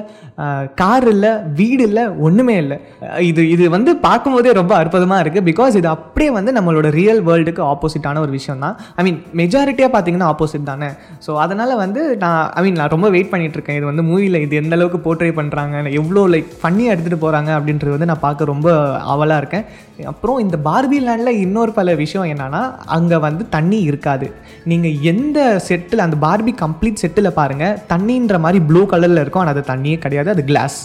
கார் 0.75 1.09
இல்லை 1.09 1.33
வீடு 1.61 1.85
இல்லை 1.89 2.07
ஒன்றுமே 2.19 2.57
இல்லை. 2.57 2.79
இது 3.21 3.51
இது 3.51 3.71
வந்து 3.77 3.97
பார்க்கும்போதே 4.07 4.53
ரொம்ப 4.53 4.75
அற்புதமாக 4.77 5.23
இருக்குது 5.25 5.47
பிகாஸ் 5.51 5.77
இது 5.77 5.89
அப்படியே 5.89 6.31
வந்து 6.31 6.53
நம்மளோட 6.53 6.91
ரியல் 6.91 7.23
வேர்ல்டுக்கு 7.31 7.65
ஆப்போசிட்டான 7.91 8.21
ஒரு 8.27 8.33
விஷயம் 8.39 8.63
தான் 8.65 8.77
ஐ 9.01 9.05
மீன் 9.07 9.19
மெஜாரிட்டியாக 9.41 9.91
பார்த்தீங்கன்னா 9.95 10.29
ஆப்போசிட் 10.33 10.71
தானே. 10.73 10.91
ஸோ 11.27 11.31
அதனால் 11.45 11.75
வந்து 11.85 12.03
நான் 12.25 12.41
ஐ 12.59 12.63
மீன் 12.67 12.79
நான் 12.81 12.95
ரொம்ப 12.97 13.09
வெயிட் 13.17 13.33
பண்ணிகிட்ருக்கேன் 13.33 13.71
இருக்கேன் 13.71 13.79
இது 13.81 13.91
வந்து 13.91 14.05
மூவியில் 14.11 14.43
இது 14.45 14.55
எந்த 14.63 14.75
அளவுக்கு 14.79 14.99
போர்ட்ரே 15.07 15.31
பண்ணுறாங்க 15.39 15.93
எவ்வளோ 16.01 16.23
லைக் 16.35 16.51
ஃபன்னியாக 16.61 16.95
எடுத்துகிட்டு 16.95 17.23
போகிறாங்க 17.25 17.51
அப்படின்றது 17.59 17.95
வந்து 17.97 18.11
நான் 18.11 18.25
பார்க்க 18.27 18.53
ரொம்ப 18.53 18.69
ஆவலாக 19.15 19.41
இருக்கேன். 19.43 19.65
அப்புறம் 20.13 20.39
இந்த 20.45 20.57
பார்பி 20.69 20.99
லேண்டில் 21.07 21.41
இன்னொரு 21.45 21.73
பல 21.79 21.95
விஷயம் 22.03 22.29
என்னென்னா 22.35 22.63
அங்கே 22.97 23.19
வந்து 23.27 23.43
தண்ணி 23.57 23.81
இருக்காது. 23.91 24.29
நீங்கள் 24.73 24.97
எந்த 25.13 25.39
செட்டில் 25.69 26.05
அந்த 26.07 26.19
பார்பி 26.27 26.55
கம்ப்ளீட் 26.65 27.03
செட்டில் 27.05 27.37
பாருங்கள் 27.41 27.77
தண்ணின்ற 27.93 28.39
மாதிரி 28.47 28.61
ப்ளூ 28.71 28.83
கலரில் 28.95 29.23
இருக்கும். 29.25 29.45
ஆனால் 29.45 29.57
அது 29.57 29.71
தண்ணியே 29.73 29.99
கிடையாது. 30.07 30.31
அது 30.37 30.45
கிளாஸ் 30.53 30.79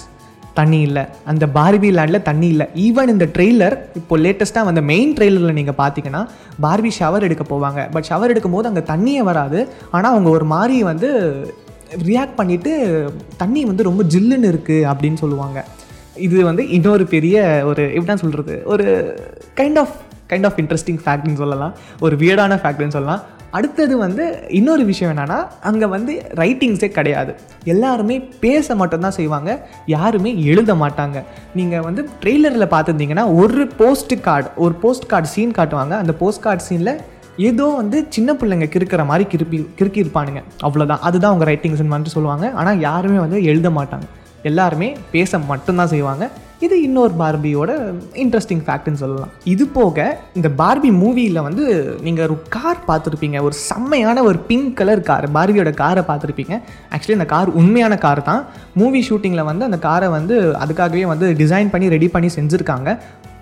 தண்ணி 0.59 0.79
இல்லை. 0.87 1.03
அந்த 1.31 1.45
பார்பி 1.57 1.89
லேண்டில் 1.97 2.25
தண்ணி 2.29 2.47
இல்லை. 2.53 2.65
ஈவன் 2.85 3.11
இந்த 3.13 3.25
ட்ரெய்லர் 3.35 3.75
இப்போ 3.99 4.17
லேட்டஸ்ட்டாக 4.25 4.69
வந்த 4.69 4.81
மெயின் 4.91 5.13
ட்ரெய்லரில் 5.17 5.57
நீங்கள் 5.59 5.77
பார்த்தீங்கன்னா 5.81 6.21
பார்பி 6.65 6.91
ஷவர் 6.99 7.25
எடுக்க 7.27 7.45
போவாங்க. 7.53 7.81
பட் 7.95 8.07
ஷவர் 8.09 8.33
எடுக்கும்போது 8.33 8.69
அங்கே 8.71 8.83
தண்ணியே 8.91 9.23
வராது. 9.29 9.61
ஆனால் 9.95 10.11
அவங்க 10.13 10.31
ஒரு 10.37 10.47
மாதிரி 10.55 10.77
வந்து 10.91 11.09
ரியாக்ட் 12.09 12.37
பண்ணிவிட்டு 12.39 12.71
தண்ணி 13.43 13.63
வந்து 13.71 13.89
ரொம்ப 13.89 14.03
ஜில்லுன்னு 14.15 14.51
இருக்குது 14.53 14.87
அப்படின்னு 14.91 15.21
சொல்லுவாங்க. 15.23 15.59
இது 16.25 16.37
வந்து 16.49 16.63
இன்னொரு 16.75 17.05
பெரிய 17.13 17.37
ஒரு 17.69 17.83
எப்படின்னா 17.95 18.21
சொல்கிறது 18.23 18.53
ஒரு 18.73 18.85
kind 19.59 19.79
of 19.81 19.95
kind 20.29 20.49
of 20.49 20.59
interesting 20.63 20.99
ஃபேக்ட்னு 21.05 21.41
சொல்லலாம். 21.43 21.73
ஒரு 21.99 22.15
வியர்டான 22.15 22.59
ஃபேக்ட்னு 22.63 22.95
சொல்லலாம். 22.97 23.23
அடுத்தது 23.57 23.97
வந்து 23.97 24.23
இன்னொரு 24.59 24.83
விஷயம் 24.85 25.11
என்னென்னா 25.11 25.37
அங்கே 25.69 25.87
வந்து 25.93 26.13
ரைட்டிங்ஸே 26.39 26.87
கிடையாது. 26.95 27.31
எல்லாருமே 27.73 28.15
பேச 28.45 28.75
மட்டும்தான் 28.75 29.15
செய்வாங்க. 29.17 29.51
யாருமே 29.95 30.31
எழுத 30.51 30.73
மாட்டாங்க. 30.73 31.17
நீங்கள் 31.59 31.85
வந்து 31.87 32.03
ட்ரெய்லரில் 32.23 32.73
பார்த்துருந்தீங்கன்னா 32.73 33.25
ஒரு 33.41 33.65
போஸ்ட் 33.81 34.15
கார்டு 34.21 34.49
ஒரு 34.55 34.73
போஸ்ட் 34.83 35.05
கார்டு 35.05 35.27
சீன் 35.35 35.57
காட்டுவாங்க. 35.59 35.93
அந்த 36.03 36.15
போஸ்ட் 36.21 36.43
கார்டு 36.47 36.65
சீனில் 36.69 36.93
ஏதோ 37.49 37.65
வந்து 37.81 37.97
சின்ன 38.15 38.33
பிள்ளைங்க 38.33 38.67
கிறுக்கிற 38.73 39.05
மாதிரி 39.05 39.25
கிருப்பி 39.31 39.57
கிறுக்கி 39.79 39.99
இருப்பானுங்க 40.03 40.41
அவ்வளோதான் 40.65 41.03
அதுதான் 41.07 41.31
அவங்க 41.31 41.47
ரைட்டிங்ஸ்ன்னு 41.51 41.95
வந்துட்டு 41.95 42.15
சொல்லுவாங்க. 42.17 42.45
ஆனால் 42.51 42.79
யாருமே 42.79 43.19
வந்து 43.25 43.39
எழுத 43.51 43.69
மாட்டாங்க. 43.69 44.07
எல்லாருமே 44.51 44.89
பேச 45.15 45.39
மட்டும்தான் 45.51 45.93
செய்வாங்க. 45.93 46.25
இது 46.65 46.75
இன்னொரு 46.81 47.13
பார்பியோட 47.19 47.71
இன்ட்ரெஸ்டிங் 48.23 48.61
ஃபேக்ட்னு 48.65 49.01
சொல்லலாம். 49.01 49.31
இது 49.53 49.63
போக 49.77 50.05
இந்த 50.37 50.49
பார்பி 50.61 50.89
மூவியில் 51.01 51.39
வந்து 51.47 51.63
நீங்கள் 52.05 52.25
ஒரு 52.27 52.35
கார் 52.55 52.79
பார்த்துருப்பீங்க. 52.87 53.37
ஒரு 53.47 53.55
செம்மையான 53.69 54.23
ஒரு 54.23 54.39
பிங்க் 54.49 54.71
கலர் 54.79 55.01
கார் 55.09 55.27
பார்பியோட 55.37 55.73
காரை 55.81 56.03
பார்த்துருப்பீங்க. 56.09 56.55
ஆக்சுவலி 56.93 57.17
அந்த 57.19 57.29
கார் 57.33 57.51
உண்மையான 57.61 57.97
கார் 58.05 58.21
தான். 58.29 58.43
மூவி 58.81 59.01
ஷூட்டிங்கில் 59.09 59.49
வந்து 59.51 59.67
அந்த 59.69 59.79
காரை 59.87 60.09
வந்து 60.17 60.37
அதுக்காகவே 60.63 61.05
வந்து 61.13 61.29
டிசைன் 61.43 61.71
பண்ணி 61.75 61.89
ரெடி 61.95 62.09
பண்ணி 62.15 62.31
செஞ்சுருக்காங்க. 62.37 62.97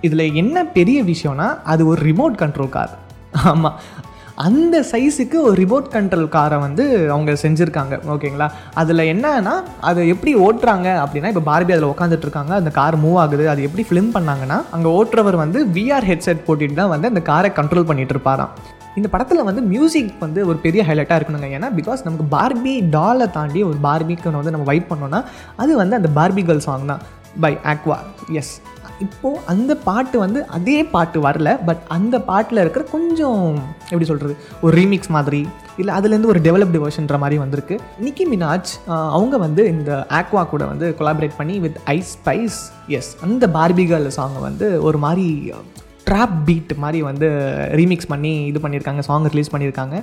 இதில் 0.07 0.25
என்ன 0.43 0.65
பெரிய 0.77 1.03
விஷயம்னா 1.03 1.49
அது 1.73 1.81
ஒரு 1.87 2.01
ரிமோட் 2.09 2.41
கண்ட்ரோல் 2.41 2.75
கார் 2.77 2.93
ஆமாம் 3.51 3.77
அந்த 4.35 4.75
சைஸுக்கு 4.91 5.37
ஒரு 5.47 5.55
ரிமோட் 5.63 5.87
கண்ட்ரோல் 5.95 6.27
காரை 6.35 6.57
வந்து 6.57 6.83
அவங்க 7.13 7.31
செஞ்சுருக்காங்க. 7.41 7.95
ஓகேங்களா 8.13 8.47
அதில் 8.81 9.03
என்னன்னா 9.13 9.53
அதை 9.89 10.07
எப்படி 10.13 10.31
ஓட்டுறாங்க 10.45 10.87
அப்படின்னா 11.03 11.31
இப்போ 11.33 11.43
பார்பி 11.51 11.73
அதில் 11.75 11.91
உட்காந்துட்டு 11.93 12.25
இருக்காங்க. 12.27 12.53
அந்த 12.61 12.69
கார் 12.79 12.97
மூவ் 13.03 13.17
ஆகுது. 13.23 13.45
அது 13.53 13.61
எப்படி 13.67 13.85
ஃபிலிம் 13.89 14.09
பண்ணாங்கன்னா 14.15 14.57
அங்கே 14.77 14.89
ஓட்டுறவர் 14.99 15.37
வந்து 15.43 15.61
விஆர் 15.77 16.07
ஹெட்செட் 16.11 16.45
போட்டுட்டு 16.47 16.79
தான் 16.81 16.93
வந்து 16.95 17.11
அந்த 17.13 17.23
காரை 17.31 17.51
கண்ட்ரோல் 17.59 17.89
பண்ணிட்டு 17.91 18.15
இருப்பாராம். 18.15 18.53
இந்த 18.99 19.07
படத்தில் 19.13 19.47
வந்து 19.49 19.61
மியூசிக் 19.73 20.11
வந்து 20.25 20.39
ஒரு 20.49 20.57
பெரிய 20.65 20.81
ஹைலைட்டாக 20.89 21.19
இருக்கணுங்க. 21.19 21.47
ஏன்னா 21.57 21.69
பிகாஸ் 21.79 22.05
நமக்கு 22.07 22.27
பார்பி 22.37 22.75
டாலை 22.97 23.27
தாண்டி 23.37 23.63
ஒரு 23.69 23.79
பார்பிக்கு 23.87 24.37
வந்து 24.39 24.55
நம்ம 24.55 24.67
வைப் 24.71 24.91
பண்ணோன்னா 24.91 25.21
அது 25.63 25.77
வந்து 25.83 25.95
அந்த 25.99 26.11
பார்பி 26.19 26.43
கேர்ள் 26.49 26.67
சாங் 26.67 26.91
தான். 26.93 27.03
பை 27.43 27.57
ஆக்வா 27.71 27.97
எஸ் 28.41 28.53
இப்போது 28.99 29.39
அந்த 29.45 29.75
பாட்டு 29.75 30.19
வந்து 30.19 30.45
அதே 30.47 30.83
பாட்டு 30.83 31.21
வரல 31.21 31.65
பட் 31.65 31.81
அந்த 31.87 32.21
பாட்டில் 32.21 32.57
இருக்கிற 32.57 32.85
கொஞ்சம் 32.85 33.55
எப்படி 33.79 34.05
சொல்கிறது 34.05 34.35
ஒரு 34.61 34.77
ரீமிக்ஸ் 34.77 35.07
மாதிரி 35.07 35.47
இல்லை 35.77 35.95
அதுலேருந்து 35.95 36.25
ஒரு 36.25 36.39
டெவலப்டு 36.39 36.83
வேர்ஷன்ற 36.83 37.17
மாதிரி 37.17 37.37
வந்திருக்கு. 37.37 37.79
நிக்கி 38.01 38.25
மினாஜ் 38.31 38.71
அவங்க 38.87 39.37
வந்து 39.37 39.67
இந்த 39.67 40.05
ஆக்வா 40.09 40.47
கூட 40.47 40.65
வந்து 40.65 40.95
கொலாபரேட் 40.99 41.37
பண்ணி 41.37 41.59
வித் 41.59 41.75
ஐஸ் 41.85 42.17
ஸ்பைஸ் 42.17 42.59
எஸ் 42.87 43.17
அந்த 43.21 43.47
பார்பிகல் 43.47 44.11
சாங்கை 44.17 44.39
வந்து 44.39 44.83
ஒரு 44.83 44.97
மாதிரி 44.97 45.53
ட்ராப் 46.13 46.35
பீட் 46.47 46.71
மாதிரி 46.81 46.99
வந்து 47.09 47.27
ரீமிக்ஸ் 47.79 48.09
பண்ணி 48.11 48.31
இது 48.49 48.59
பண்ணியிருக்காங்க 48.63 49.01
சாங் 49.07 49.27
ரிலீஸ் 49.33 49.51
பண்ணியிருக்காங்க. 49.53 49.95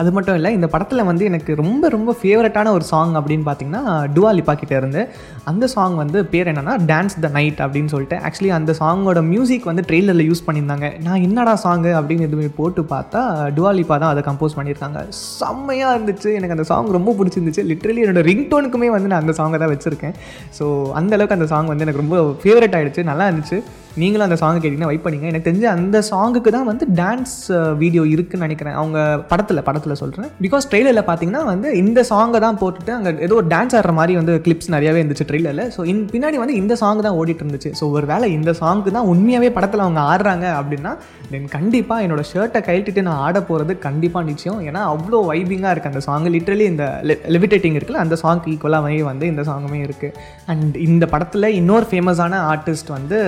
அது 0.00 0.10
மட்டும் 0.16 0.36
இல்லை 0.38 0.50
இந்த 0.56 0.66
படத்தில் 0.72 1.02
வந்து 1.08 1.24
எனக்கு 1.30 1.52
ரொம்ப 1.60 1.88
ரொம்ப 1.94 2.10
ஃபேவரட்டான 2.20 2.72
ஒரு 2.76 2.84
சாங் 2.90 3.14
அப்படின்னு 3.20 3.44
பார்த்தீங்கன்னா 3.48 3.82
டுவாலிப்பா 4.16 4.54
கிட்டே 4.60 4.76
இருந்து. 4.80 5.02
அந்த 5.50 5.64
சாங் 5.74 5.96
வந்து 6.02 6.18
பேர் 6.32 6.50
என்னன்னா 6.52 6.74
டான்ஸ் 6.90 7.16
த 7.24 7.30
நைட் 7.38 7.60
அப்படின்னு 7.64 7.92
சொல்லிட்டு. 7.94 8.18
ஆக்சுவலி 8.28 8.52
அந்த 8.58 8.74
சாங்கோட 8.80 9.22
மியூசிக் 9.32 9.66
வந்து 9.70 9.84
ட்ரெய்லரில் 9.88 10.26
யூஸ் 10.28 10.44
பண்ணியிருந்தாங்க. 10.46 10.88
நான் 11.06 11.24
என்னடா 11.26 11.54
சாங்கு 11.64 11.92
அப்படின்னு 11.98 12.26
எதுவுமே 12.28 12.48
போட்டு 12.60 12.84
பார்த்தா 12.94 13.22
டுவாலிப்பா 13.58 13.98
தான் 14.04 14.12
அதை 14.14 14.22
கம்போஸ் 14.28 14.56
பண்ணியிருக்காங்க. 14.58 15.00
செம்மையாக 15.40 15.96
இருந்துச்சு. 15.96 16.30
எனக்கு 16.38 16.56
அந்த 16.56 16.66
சாங் 16.70 16.94
ரொம்ப 16.98 17.14
பிடிச்சிருந்துச்சு. 17.18 17.64
லிட்ரலி 17.72 18.02
என்னோட 18.06 18.24
ரிங்டோனுக்குமே 18.30 18.90
வந்து 18.96 19.10
நான் 19.12 19.22
அந்த 19.24 19.34
சாங்கை 19.40 19.60
தான் 19.64 19.74
வச்சுருக்கேன். 19.74 20.16
ஸோ 20.60 20.64
அந்தளவுக்கு 21.00 21.38
அந்த 21.38 21.48
சாங் 21.54 21.70
வந்து 21.72 21.86
எனக்கு 21.88 22.04
ரொம்ப 22.04 22.18
ஃபேவரட் 22.44 22.76
ஆகிடுச்சு 22.78 23.10
நல்லா 23.12 23.26
இருந்துச்சு. 23.30 23.58
நீங்களும் 24.02 24.26
அந்த 24.26 24.36
சாங் 24.40 24.58
கேட்டிங்கன்னா 24.62 24.90
வைப் 24.90 25.04
பண்ணிங்க 25.04 25.26
எனக்கு 25.30 25.46
தெரிஞ்ச 25.48 25.66
அந்த 25.76 25.98
சாங்குக்கு 26.10 26.50
தான் 26.56 26.68
வந்து 26.70 26.84
டான்ஸ் 27.00 27.36
வீடியோ 27.82 28.02
uh, 28.04 28.10
இருக்குன்னு 28.14 28.46
நினைக்கிறேன். 28.46 28.76
அவங்க 28.80 28.98
படத்தில் 29.30 29.62
படத்தில் 29.68 29.98
சொல்கிறேன் 30.02 30.30
பிகாஸ் 30.44 30.68
ட்ரெய்லரில் 30.70 31.06
பார்த்தீங்கன்னா 31.08 31.42
வந்து 31.52 31.68
இந்த 31.82 32.00
சாங்கை 32.10 32.40
தான் 32.46 32.58
போட்டுட்டு 32.62 32.92
அங்கே 32.96 33.12
ஏதோ 33.26 33.36
ஒரு 33.40 33.48
டான்ஸ் 33.54 33.76
ஆடுற 33.78 33.92
மாதிரி 33.98 34.14
வந்து 34.20 34.34
கிளிப்ஸ் 34.46 34.70
நிறையாவே 34.74 35.00
இருந்துச்சு 35.02 35.26
ட்ரெய்லரில் 35.30 35.64
ஸோ 35.76 35.86
இன் 35.92 36.02
பின்னாடி 36.12 36.38
வந்து 36.42 36.56
இந்த 36.62 36.76
சாங் 36.82 37.04
தான் 37.06 37.18
ஓடிட்டு 37.20 37.44
இருந்துச்சு. 37.44 37.72
ஸோ 37.80 37.86
ஒரு 37.96 38.08
வேளை 38.12 38.28
இந்த 38.38 38.52
சாங்க்கு 38.60 38.92
தான் 38.98 39.08
உண்மையாகவே 39.14 39.50
படத்தில் 39.58 39.84
அவங்க 39.86 40.02
ஆடுறாங்க 40.12 40.46
அப்படின்னா 40.60 40.92
தென் 41.32 41.48
கண்டிப்பாக 41.56 42.04
என்னோட 42.04 42.22
ஷர்ட்டை 42.32 42.60
கழட்டிட்டு 42.68 43.06
நான் 43.08 43.22
ஆட 43.26 43.38
போகிறது 43.48 43.72
கண்டிப்பாக 43.86 44.24
நிச்சயம். 44.30 44.60
ஏன்னா 44.68 44.82
அவ்வளோ 44.92 45.18
வைபிங்காக 45.30 45.72
இருக்குது 45.74 45.94
அந்த 45.94 46.02
சாங் 46.08 46.28
லிட்ரலி 46.36 46.66
இந்த 46.72 46.84
லெவிடேட்டிங் 47.34 47.76
இருக்குல்ல 47.78 48.04
அந்த 48.06 48.18
சாங்க்கு 48.22 48.52
ஈக்குவலாக 48.54 49.02
வந்து 49.10 49.26
இந்த 49.32 49.42
சாங்குமே 49.50 49.80
இருக்குது 49.86 50.14
அண்ட் 50.52 50.76
இந்த 50.88 51.04
படத்தில் 51.14 51.54
இன்னொரு 51.60 51.86
ஃபேமஸான 51.90 52.40
ஆர்டிஸ்ட் 52.52 52.90
வந்து 52.96 53.18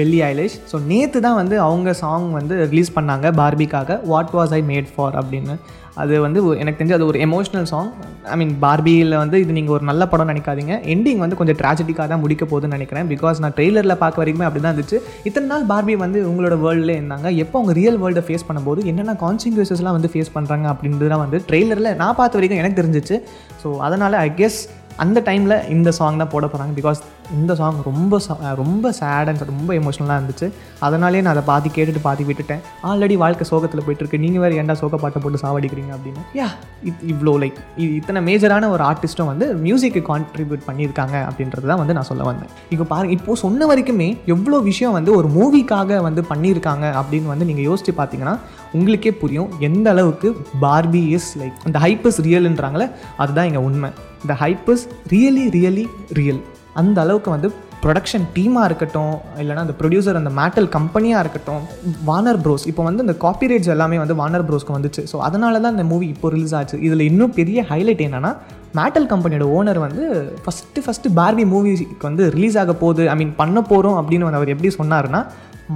பெல்லி 0.00 0.18
ஐலேஷ் 0.32 0.56
ஸோ 0.72 0.76
நேற்று 0.90 1.18
தான் 1.26 1.38
வந்து 1.42 1.56
அவங்க 1.68 1.92
சாங் 2.02 2.28
வந்து 2.40 2.56
ரிலீஸ் 2.72 2.96
பண்ணாங்க 2.98 3.26
பார்பிக்காக 3.40 4.00
what 4.12 4.34
was 4.38 4.54
I 4.58 4.60
made 4.72 4.90
for 4.94 5.16
அப்படின்னு. 5.20 5.54
அது 6.02 6.14
வந்து 6.24 6.38
எனக்கு 6.62 6.78
தெரிஞ்சு 6.78 6.96
அது 6.96 7.06
ஒரு 7.10 7.18
எமோஷ்னல் 7.26 7.66
சாங் 7.72 7.90
ஐ 8.32 8.36
மீன் 8.40 8.54
பார்பியில் 8.64 9.14
வந்து 9.22 9.36
இது 9.42 9.52
நீங்கள் 9.58 9.74
ஒரு 9.76 9.84
நல்ல 9.90 10.02
படம் 10.12 10.30
நினைக்காதீங்க. 10.32 10.74
எண்டிங் 10.94 11.20
வந்து 11.24 11.38
கொஞ்சம் 11.40 11.58
ட்ராஜடிக்காக 11.60 12.06
தான் 12.12 12.22
முடிக்க 12.24 12.44
போகுதுன்னு 12.52 12.76
நினைக்கிறேன். 12.76 13.08
பிகாஸ் 13.12 13.42
நான் 13.44 13.54
ட்ரெய்லரில் 13.58 14.00
பார்க்க 14.02 14.22
வரைக்குமே 14.22 14.46
அப்படி 14.48 14.62
தான் 14.64 14.74
இருந்துச்சு. 14.74 14.98
இத்தனை 15.30 15.46
நாள் 15.52 15.66
பார்பி 15.72 15.96
வந்து 16.04 16.20
உங்களோட 16.30 16.56
வேர்ல்டில் 16.64 16.94
இருந்தாங்க. 16.98 17.28
எப்போ 17.44 17.56
அவங்க 17.60 17.74
ரியல் 17.80 17.98
வேர்ல்டை 18.04 18.24
ஃபேஸ் 18.28 18.46
பண்ணும்போது 18.48 18.82
என்னென்ன 18.92 19.16
கான்சிக்வன்சஸ்லாம் 19.24 19.98
வந்து 19.98 20.12
ஃபேஸ் 20.14 20.34
பண்ணுறாங்க 20.38 20.68
அப்படின்றதுலாம் 20.74 21.24
வந்து 21.24 21.40
ட்ரெய்லரில் 21.50 21.90
நான் 22.02 22.18
பார்த்த 22.22 22.38
வரைக்கும் 22.40 22.62
எனக்கு 22.62 22.80
தெரிஞ்சிச்சு. 22.80 23.18
ஸோ 23.62 23.70
அதனால் 23.88 24.16
ஐ 24.26 24.28
கெஸ் 24.40 24.60
அந்த 25.02 25.18
டைமில் 25.28 25.56
இந்த 25.74 25.90
சாங் 25.98 26.20
தான் 26.22 26.32
போட 26.32 26.46
போகிறாங்க 26.50 26.72
பிகாஸ் 26.80 26.98
இந்த 27.38 27.52
சாங் 27.60 27.78
ரொம்ப 27.88 28.20
ரொம்ப 28.62 28.92
சேட் 28.98 29.28
அண்ட் 29.30 29.42
ரொம்ப 29.50 29.70
எமோஷ்னலாக 29.80 30.18
இருந்துச்சு. 30.18 30.46
அதனாலே 30.86 31.20
நான் 31.24 31.34
அதை 31.34 31.44
பாதி 31.50 31.68
கேட்டுட்டு 31.76 32.02
பாதி 32.06 32.24
விட்டுட்டேன். 32.28 32.62
ஆல்ரெடி 32.90 33.16
வாழ்க்கை 33.22 33.46
சோகத்தில் 33.50 33.84
போயிட்டுருக்கு. 33.86 34.22
நீங்கள் 34.24 34.42
வேறு 34.44 34.58
ஏன்டா 34.62 34.76
சோக 34.82 34.98
பாட்டை 35.04 35.20
போட்டு 35.24 35.42
சாவடிக்கிறீங்க 35.44 35.92
அப்படின்னு. 35.96 36.22
யா 36.40 36.48
இது 36.88 36.96
இவ்வளோ 37.12 37.34
லைக் 37.42 37.60
இத்தனை 38.00 38.22
மேஜரான 38.28 38.70
ஒரு 38.74 38.84
ஆர்டிஸ்ட்டும் 38.90 39.30
வந்து 39.32 39.48
மியூசிக்கு 39.66 40.02
கான்ட்ரிபியூட் 40.10 40.66
பண்ணியிருக்காங்க 40.68 41.16
அப்படின்றது 41.28 41.68
தான் 41.72 41.80
வந்து 41.82 41.96
நான் 41.98 42.08
சொல்ல 42.10 42.24
வந்தேன். 42.30 42.50
இப்போ 42.76 42.86
பாருங்க 42.92 43.14
இப்போது 43.18 43.42
சொன்ன 43.44 43.66
வரைக்குமே 43.72 44.08
எவ்வளோ 44.34 44.60
விஷயம் 44.70 44.96
வந்து 44.98 45.12
ஒரு 45.18 45.30
மூவிக்காக 45.38 46.00
வந்து 46.08 46.24
பண்ணியிருக்காங்க 46.32 46.86
அப்படின்னு 47.00 47.32
வந்து 47.34 47.48
நீங்கள் 47.50 47.68
யோசிச்சு 47.70 47.94
பார்த்தீங்கன்னா 48.00 48.36
உங்களுக்கே 48.78 49.12
புரியும் 49.22 49.50
எந்த 49.68 49.86
அளவுக்கு 49.94 50.28
பார்பி 50.64 51.02
இஸ் 51.16 51.30
லைக் 51.40 51.58
இந்த 51.68 51.78
ஹைப் 51.84 52.06
இஸ் 52.10 52.20
ரியல்ன்றாங்களே 52.28 52.88
அதுதான் 53.22 53.48
இங்கே 53.50 53.62
உண்மை. 53.68 53.90
இந்த 54.24 54.34
hype 54.42 54.68
is 54.74 54.84
really 55.12 55.46
really 55.56 55.86
real 56.18 56.42
அந்த 56.80 56.98
அளவுக்கு 57.04 57.30
வந்து 57.36 57.48
ப்ரொடக்ஷன் 57.84 58.24
டீமாக 58.36 58.68
இருக்கட்டும் 58.68 59.14
இல்லைனா 59.40 59.62
அந்த 59.64 59.74
ப்ரொடியூசர் 59.80 60.18
அந்த 60.20 60.30
மேட்டல் 60.38 60.68
கம்பெனியாக 60.76 61.22
இருக்கட்டும் 61.24 61.62
வானர் 62.08 62.38
ப்ரோஸ் 62.44 62.64
இப்போ 62.70 62.82
வந்து 62.88 63.04
இந்த 63.06 63.14
காப்பிரைட்ஸ் 63.24 63.70
எல்லாமே 63.74 63.96
வந்து 64.02 64.16
வானர் 64.20 64.46
ப்ரோஸ்க்கு 64.48 64.76
வந்துச்சு. 64.76 65.02
ஸோ 65.10 65.16
அதனால 65.28 65.60
தான் 65.64 65.74
இந்த 65.76 65.86
மூவி 65.92 66.06
இப்போ 66.14 66.28
ரிலீஸ் 66.34 66.54
ஆச்சு. 66.58 66.76
இதில் 66.86 67.08
இன்னும் 67.10 67.34
பெரிய 67.40 67.66
ஹைலைட் 67.70 68.04
என்னென்னா 68.06 68.32
மேட்டல் 68.78 69.08
கம்பெனியோட 69.12 69.46
ஓனர் 69.56 69.80
வந்து 69.86 70.04
ஃபஸ்ட்டு 70.44 70.84
ஃபஸ்ட்டு 70.84 71.12
பார்பி 71.18 71.44
மூவிக்கு 71.52 72.06
வந்து 72.10 72.24
ரிலீஸ் 72.36 72.56
ஆக 72.62 72.74
போகுது. 72.84 73.02
ஐ 73.12 73.16
மீன் 73.20 73.34
பண்ண 73.42 73.58
போகிறோம் 73.72 73.98
அப்படின்னு 74.00 74.26
வந்து 74.28 74.40
அவர் 74.40 74.52
எப்படி 74.54 74.70
சொன்னார்னா 74.80 75.20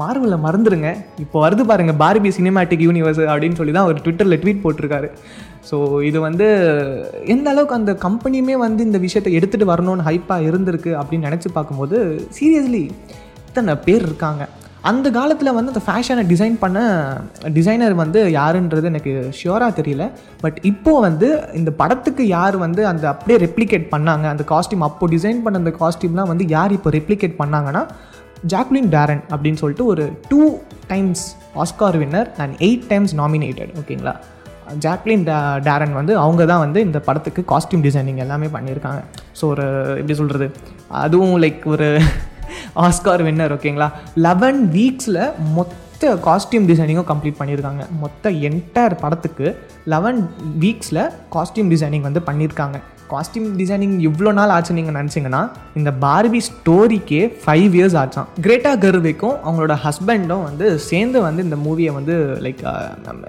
மார்வலில் 0.00 0.44
மறந்துடுங்க 0.46 0.88
இப்போ 1.24 1.36
வருது 1.44 1.64
பாருங்கள் 1.70 1.98
பார்பி 2.02 2.30
சினிமேட்டிக் 2.38 2.84
யூனிவர்ஸ் 2.86 3.22
அப்படின்னு 3.32 3.58
சொல்லி 3.60 3.74
தான் 3.74 3.86
அவர் 3.86 4.02
ட்விட்டரில் 4.04 4.40
ட்வீட் 4.42 4.62
போட்டிருக்காரு. 4.64 5.08
ஸோ 5.70 5.76
இது 6.08 6.18
வந்து 6.28 6.46
எந்த 7.34 7.46
அளவுக்கு 7.52 7.78
அந்த 7.80 7.92
கம்பெனியுமே 8.06 8.56
வந்து 8.66 8.82
இந்த 8.88 9.00
விஷயத்தை 9.06 9.32
எடுத்துகிட்டு 9.38 9.72
வரணும்னு 9.72 10.08
ஹைப்பாக 10.10 10.48
இருந்திருக்கு 10.50 10.92
அப்படின்னு 11.00 11.28
நினச்சி 11.30 11.50
பார்க்கும்போது 11.56 11.98
சீரியஸ்லி 12.38 12.84
இத்தனை 13.48 13.74
பேர் 13.86 14.06
இருக்காங்க. 14.08 14.44
அந்த 14.88 15.06
காலத்தில் 15.16 15.54
வந்து 15.56 15.72
அந்த 15.72 15.82
ஃபேஷனை 15.86 16.22
டிசைன் 16.32 16.56
பண்ண 16.60 16.78
டிசைனர் 17.56 17.94
வந்து 18.02 18.20
யாருன்றது 18.36 18.90
எனக்கு 18.90 19.12
ஷியோராக 19.38 19.72
தெரியல. 19.78 20.04
பட் 20.42 20.58
இப்போது 20.70 21.02
வந்து 21.06 21.28
இந்த 21.60 21.70
படத்துக்கு 21.80 22.24
யார் 22.36 22.56
வந்து 22.64 22.82
அந்த 22.90 23.04
அப்படியே 23.12 23.38
ரெப்ளிகேட் 23.44 23.86
பண்ணாங்க 23.94 24.26
அந்த 24.34 24.44
காஸ்டியூம் 24.52 24.86
அப்போது 24.88 25.12
டிசைன் 25.16 25.42
பண்ண 25.46 25.62
அந்த 25.62 25.72
காஸ்டியூம்லாம் 25.80 26.30
வந்து 26.32 26.46
யார் 26.56 26.76
இப்போ 26.78 26.92
ரெப்ளிகேட் 26.98 27.36
பண்ணாங்கன்னா 27.42 27.82
ஜாக்லின் 28.52 28.90
டேரன் 28.94 29.22
அப்படின்னு 29.32 29.60
சொல்லிட்டு 29.62 29.84
ஒரு 29.84 30.04
two 30.30 30.40
times 30.88 31.22
Oscar 31.62 31.96
winner 32.02 32.28
and 32.42 32.54
eight 32.66 32.86
times 32.88 33.14
nominated 33.20 33.72
ஓகேங்களா? 33.80 34.14
ஜாக்லின் 34.84 35.24
டே 35.28 35.36
டேரன் 35.68 35.94
வந்து 35.98 36.18
அவங்க 36.18 36.42
தான் 36.46 36.62
வந்து 36.64 36.80
இந்த 36.80 36.98
படத்துக்கு 36.98 37.42
காஸ்டியூம் 37.52 37.84
டிசைனிங் 37.86 38.18
எல்லாமே 38.24 38.48
பண்ணியிருக்காங்க. 38.56 39.00
ஸோ 39.38 39.44
ஒரு 39.52 39.66
எப்படி 40.00 40.14
சொல்கிறது 40.14 40.48
அதுவும் 41.04 41.36
லைக் 41.44 41.62
ஒரு 41.74 41.88
ஆஸ்கார் 42.86 43.22
வின்னர் 43.28 43.52
ஓகேங்களா? 43.56 43.88
லெவன் 44.26 44.60
வீக்ஸில் 44.76 45.20
மொத்த 45.56 46.12
காஸ்டியூம் 46.26 46.68
டிசைனிங்கும் 46.70 47.08
கம்ப்ளீட் 47.12 47.40
பண்ணியிருக்காங்க. 47.40 47.84
மொத்த 48.02 48.30
என்டையர் 48.30 48.94
படத்துக்கு 49.04 49.46
லெவன் 49.94 50.20
வீக்ஸில் 50.64 51.02
காஸ்டியூம் 51.34 51.72
டிசைனிங் 51.74 52.00
வந்து 52.00 52.20
பண்ணியிருக்காங்க. 52.28 52.78
காஸ்டியூம் 53.12 53.48
டிசைனிங் 53.60 53.96
இவ்வளோ 54.08 54.32
நாள் 54.38 54.54
ஆச்சு 54.56 54.78
நீங்கள் 54.78 54.98
நினச்சிங்கன்னா 55.00 55.42
இந்த 55.80 55.90
பார்பி 56.06 56.42
ஸ்டோரிக்கே 56.50 57.22
ஃபைவ் 57.44 57.74
இயர்ஸ் 57.78 57.98
ஆச்சான் 58.02 58.28
கிரேட்டா 58.46 58.74
கர்வேக்கும் 58.84 59.36
அவங்களோட 59.46 59.76
ஹஸ்பண்டும் 59.86 60.44
வந்து 60.48 60.66
சேர்ந்து 60.90 61.18
வந்து 61.26 61.40
இந்த 61.48 61.58
மூவியை 61.66 61.92
வந்து 61.98 62.14
லைக் 62.46 62.62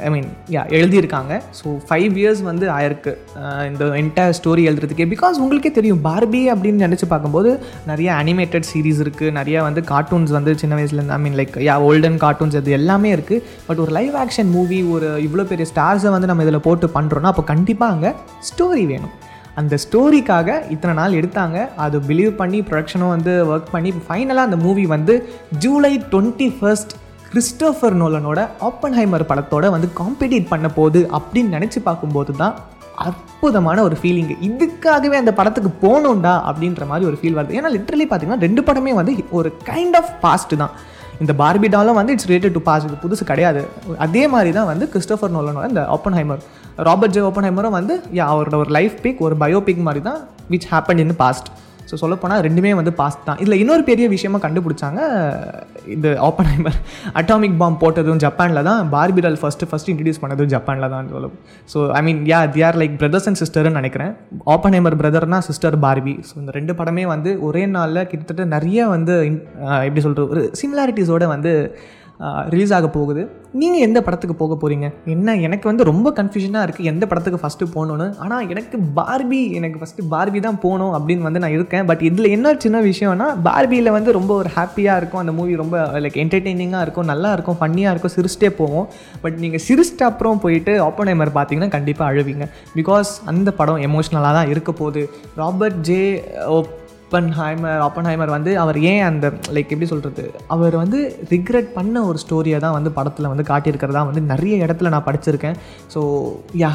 ஐ 0.06 0.10
மீன் 0.16 0.30
யா 0.56 0.62
எழுதியிருக்காங்க. 0.78 1.34
ஸோ 1.60 1.68
ஃபைவ் 1.88 2.16
இயர்ஸ் 2.22 2.42
வந்து 2.50 2.66
ஆயிருக்கு. 2.78 3.12
Uh, 3.42 3.62
இந்த 3.70 3.84
என்டையர் 4.02 4.36
ஸ்டோரி 4.40 4.64
எழுதுறதுக்கே. 4.70 5.08
பிகாஸ் 5.16 5.42
உங்களுக்கே 5.44 5.72
தெரியும் 5.78 6.02
பார்பி 6.08 6.42
அப்படின்னு 6.54 6.86
நினச்சி 6.88 7.08
பார்க்கும்போது 7.14 7.52
நிறைய 7.92 8.10
அனிமேட்டட் 8.24 8.68
சீரிஸ் 8.72 9.02
இருக்குது 9.06 9.36
நிறைய 9.40 9.64
வந்து 9.68 9.84
கார்ட்டூன்ஸ் 9.94 10.34
வந்து 10.38 10.54
சின்ன 10.64 10.76
வயசுலேருந்து 10.80 11.16
I 11.18 11.22
mean 11.26 11.38
like 11.42 11.58
yeah 11.70 11.78
olden 11.90 12.20
cartoons 12.26 12.60
அது 12.62 12.78
எல்லாமே 12.80 13.12
இருக்குது 13.18 13.44
பட் 13.70 13.82
ஒரு 13.86 13.94
லைவ் 14.00 14.16
ஆக்ஷன் 14.24 14.52
மூவி 14.58 14.82
ஒரு 14.96 15.10
இவ்வளோ 15.28 15.46
பெரிய 15.54 15.68
ஸ்டார்ஸை 15.74 16.12
வந்து 16.18 16.32
நம்ம 16.32 16.46
இதில் 16.48 16.66
போட்டு 16.70 16.90
பண்ணுறோன்னா 17.00 17.32
அப்போ 17.34 17.46
கண்டிப்பாக 17.54 17.96
அங்கே 17.96 18.14
ஸ்டோரி 18.52 18.86
வேணும். 18.94 19.16
அந்த 19.60 19.76
ஸ்டோரிக்காக 19.84 20.50
இத்தனை 20.74 20.94
நாள் 21.00 21.18
எடுத்தாங்க. 21.20 21.58
அது 21.86 21.98
பிலீவ் 22.10 22.34
பண்ணி 22.42 22.60
ப்ரொடக்ஷனும் 22.70 23.14
வந்து 23.16 23.34
ஒர்க் 23.52 23.72
பண்ணி 23.76 23.92
ஃபைனலாக 24.08 24.48
அந்த 24.50 24.58
மூவி 24.66 24.86
வந்து 24.96 25.14
ஜூலை 25.64 25.94
டுவெண்ட்டி 26.12 26.50
ஃபர்ஸ்ட் 26.58 26.94
கிறிஸ்டோஃபர் 27.32 27.96
நோலனோட 28.02 28.40
ஆப்பன்ஹைமர் 28.68 29.30
படத்தோட 29.32 29.66
வந்து 29.76 29.88
காம்படிட் 30.00 30.52
பண்ண 30.52 30.68
போகுது 30.78 31.02
அப்படின்னு 31.18 31.56
நினச்சி 31.58 31.80
பார்க்கும்போது 31.88 32.34
தான் 32.42 32.56
அற்புதமான 33.08 33.84
ஒரு 33.88 33.96
ஃபீலிங்கு 34.00 34.36
இதுக்காகவே 34.48 35.18
அந்த 35.20 35.32
படத்துக்கு 35.40 35.70
போகணுண்டா 35.84 36.34
அப்படின்ற 36.50 36.86
மாதிரி 36.92 37.08
ஒரு 37.10 37.18
ஃபீல் 37.20 37.38
வருது. 37.38 37.58
ஏன்னா 37.60 37.70
லிட்ரலி 37.76 38.06
பார்த்தீங்கன்னா 38.08 38.46
ரெண்டு 38.46 38.62
படமே 38.70 38.94
வந்து 39.00 39.14
ஒரு 39.40 39.52
கைண்ட் 39.70 39.98
ஆஃப் 40.00 40.10
பாஸ்ட் 40.24 40.56
தான். 40.64 40.74
இந்த 41.24 41.34
பார்பி 41.42 41.68
டாலும் 41.76 41.98
வந்து 42.00 42.14
இட்ஸ் 42.16 42.28
ரிலேட்டட் 42.30 42.56
டு 42.58 42.62
பாஸ் 42.68 42.86
இது 42.88 42.98
புதுசு 43.06 43.24
கிடையாது. 43.32 43.62
அதே 44.06 44.24
மாதிரி 44.34 44.52
தான் 44.58 44.70
வந்து 44.72 44.86
கிறிஸ்டோஃபர் 44.94 45.34
நோலனோட 45.36 45.66
இந்த 45.72 45.84
ஓப்பன்ஹைமர் 45.96 46.42
ராபர்ட் 46.88 47.16
ஜே 47.16 47.22
ஓப்பன்ஹைமரும் 47.30 47.76
வந்து 47.80 47.96
யா 48.18 48.26
அவரோட 48.34 48.58
ஒரு 48.64 48.72
லைஃப் 48.78 48.96
பிக் 49.06 49.22
ஒரு 49.28 49.36
பயோபிக் 49.44 49.82
மாதிரி 49.88 50.04
தான் 50.10 50.20
which 50.54 50.68
happen 50.74 51.02
in 51.04 51.16
past 51.24 51.50
so 51.90 51.96
சொல்லப்போனால் 52.04 52.42
ரெண்டுமே 52.48 52.72
வந்து 52.80 52.92
பாஸ்ட் 53.00 53.24
தான். 53.28 53.40
இதில் 53.44 53.60
இன்னொரு 53.62 53.84
பெரிய 53.90 54.06
விஷயமா 54.14 54.40
கண்டுபிடிச்சாங்க 54.46 55.00
இந்த 55.96 56.08
ஓப்பன்ஹைமர் 56.28 56.78
அட்டாமிக் 57.20 57.58
பாம் 57.62 57.80
போட்டதும் 57.84 58.22
ஜப்பானில் 58.26 58.68
தான் 58.70 58.82
பார்பிடால் 58.96 59.38
ஃபஸ்ட்டு 59.42 59.68
ஃபஸ்ட்டு 59.70 59.92
இன்ட்ரடியூஸ் 59.94 60.22
பண்ணதும் 60.24 60.52
ஜப்பானில் 60.56 60.92
தான் 60.96 61.12
சொல்லும் 61.14 61.36
so 61.74 61.82
I 62.00 62.02
mean 62.08 62.22
yeah 62.32 62.40
the 62.56 62.64
are 62.70 62.80
like 62.82 62.96
brothers 63.04 63.28
and 63.32 63.42
சிஸ்டர்னு 63.44 63.78
நினைக்கிறேன். 63.82 64.12
ஓப்பன்ஹைமர் 64.56 64.98
பிரதர்னா 65.02 65.40
சிஸ்டர் 65.50 65.78
பார்பி 65.86 66.16
ஸோ 66.30 66.34
இந்த 66.42 66.54
ரெண்டு 66.60 66.76
படமே 66.80 67.06
வந்து 67.14 67.32
ஒரே 67.50 67.64
நாளில் 67.78 68.08
கிட்டத்தட்ட 68.12 68.46
நிறைய 68.56 68.88
வந்து 68.96 69.16
எப்படி 69.88 70.04
சொல்கிறது 70.08 70.28
ஒரு 70.36 70.44
சிமிலாரிட்டிஸோட 70.62 71.26
வந்து 71.36 71.54
ரிலீஸ் 72.54 72.72
ஆக 72.78 72.88
போகுது. 72.96 73.22
நீங்கள் 73.60 73.84
எந்த 73.86 74.00
படத்துக்கு 74.06 74.36
போக 74.42 74.54
போகிறீங்க 74.62 74.88
என்ன 75.14 75.36
எனக்கு 75.48 75.66
வந்து 75.70 75.84
ரொம்ப 75.90 76.08
கன்ஃபியூஷனாக 76.18 76.64
இருக்குது 76.66 76.90
எந்த 76.92 77.04
படத்துக்கு 77.12 77.40
ஃபஸ்ட்டு 77.44 77.68
போகணுன்னு 77.76 78.08
ஆனால் 78.24 78.50
எனக்கு 78.54 78.78
பார்பி 78.98 79.40
எனக்கு 79.60 79.78
ஃபஸ்ட்டு 79.82 80.06
பார்பி 80.14 80.40
தான் 80.48 80.60
போகணும் 80.64 80.94
அப்படின்னு 80.98 81.26
வந்து 81.28 81.42
நான் 81.44 81.56
இருக்கேன். 81.58 81.86
பட் 81.90 82.04
இதில் 82.10 82.32
என்ன 82.36 82.50
ஒரு 82.52 82.60
சின்ன 82.66 82.82
விஷயம்னா 82.90 83.28
பார்பியில் 83.48 83.92
வந்து 83.98 84.18
ரொம்ப 84.20 84.34
ஒரு 84.42 84.52
ஹாப்பியாக 84.58 85.00
இருக்கும். 85.02 85.22
அந்த 85.24 85.34
மூவி 85.38 85.56
ரொம்ப 85.64 85.78
லைக் 86.06 86.20
என்டர்டெய்னிங்காக 86.26 86.84
இருக்கும். 86.88 87.10
நல்லா 87.14 87.32
இருக்கும் 87.38 87.60
ஃபன்னியாக 87.62 87.94
இருக்கும் 87.96 88.16
சிரிச்சிட்டே 88.18 88.52
போவோம் 88.60 88.90
பட் 89.24 89.40
நீங்கள் 89.46 89.64
சிரிச்சிட்ட 89.68 90.06
அப்புறம் 90.12 90.44
போயிட்டு 90.46 90.76
ஆப்போனைமர் 90.90 91.34
பார்த்தீங்கன்னா 91.40 91.76
கண்டிப்பாக 91.78 92.12
அழுவீங்க. 92.12 92.48
பிகாஸ் 92.80 93.14
அந்த 93.34 93.50
படம் 93.62 93.82
எமோஷ்னலாக 93.88 94.34
தான் 94.40 94.52
இருக்க 94.56 94.74
போகுது. 94.82 95.04
ராபர்ட் 95.42 95.82
ஜே 95.90 96.02
ஓப்பன்ஹைமர் 97.10 97.80
ஆப்பன்ஹைமர் 97.86 98.32
வந்து 98.36 98.52
அவர் 98.64 98.78
ஏன் 98.90 99.04
அந்த 99.08 99.28
லைக் 99.56 99.72
எப்படி 99.74 99.88
சொல்கிறது 99.92 100.24
அவர் 100.56 100.76
வந்து 100.82 101.00
ரிக்ரெட் 101.32 101.70
பண்ண 101.78 102.04
ஒரு 102.10 102.18
ஸ்டோரியை 102.24 102.58
தான் 102.66 102.76
வந்து 102.76 102.90
படத்தில் 102.98 103.30
வந்து 103.32 103.46
காட்டியிருக்கிறதா 103.48 104.02
வந்து 104.10 104.22
நிறைய 104.32 104.56
இடத்துல 104.66 104.92
நான் 104.96 105.06
படிச்சிருக்கேன். 105.08 105.58
So 105.94 106.02
yeah 106.64 106.72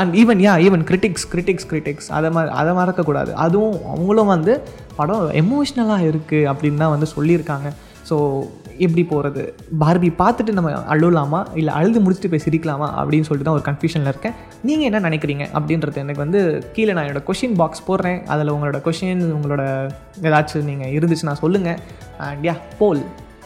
and 0.00 0.12
even 0.22 0.42
yeah 0.46 0.54
even 0.66 0.84
critics 0.90 1.26
critics 1.32 1.68
critics 1.70 2.10
அதை 2.18 2.30
மாதிரி 2.36 2.52
அதை 2.62 2.74
மறக்கக்கூடாது 2.80 3.32
அதுவும் 3.44 3.78
அவங்களும் 3.94 4.32
வந்து 4.34 4.54
படம் 5.00 5.24
எமோஷ்னலாக 5.42 6.08
இருக்குது 6.10 6.48
அப்படின்னு 6.52 6.82
தான் 6.84 6.94
வந்து 6.96 7.08
சொல்லியிருக்காங்க. 7.16 7.70
ஸோ 8.10 8.18
எப்படி 8.78 9.04
போகிறது 9.04 9.42
பார்பி 9.80 10.10
பார்த்துட்டு 10.18 10.56
நம்ம 10.58 10.70
அழுவலாமா? 10.94 11.40
இல்லை 11.54 11.74
அழுது 11.74 12.00
முடிச்சுட்டு 12.00 12.30
போய் 12.30 12.44
சிரிக்கலாமா? 12.44 12.88
அப்படின்னு 13.00 13.28
சொல்லிட்டு 13.28 13.48
தான் 13.48 13.58
ஒரு 13.58 13.66
கன்ஃபியூஷனில் 13.68 14.12
இருக்கேன். 14.14 14.32
நீங்கள் 14.62 14.88
என்ன 14.90 15.08
நினைக்கிறீங்க? 15.08 15.46
அப்படின்றது 15.58 16.02
எனக்கு 16.04 16.24
வந்து 16.26 16.40
கீழே 16.72 16.92
நான் 16.92 17.06
என்னோடய 17.06 17.30
கொஷின் 17.30 17.54
பாக்ஸ் 17.54 17.86
போடுறேன். 17.88 18.26
அதில் 18.26 18.52
உங்களோட 18.52 18.80
கொஷின் 18.88 19.24
உங்களோட 19.38 19.90
ஏதாச்சும் 20.22 20.68
நீங்கள் 20.70 20.92
இருந்துச்சுன்னா 20.98 21.32
சொல்லுங்கள் 21.32 21.78
அண்ட் 22.18 22.46
யா 22.46 22.54
போல் 22.78 23.02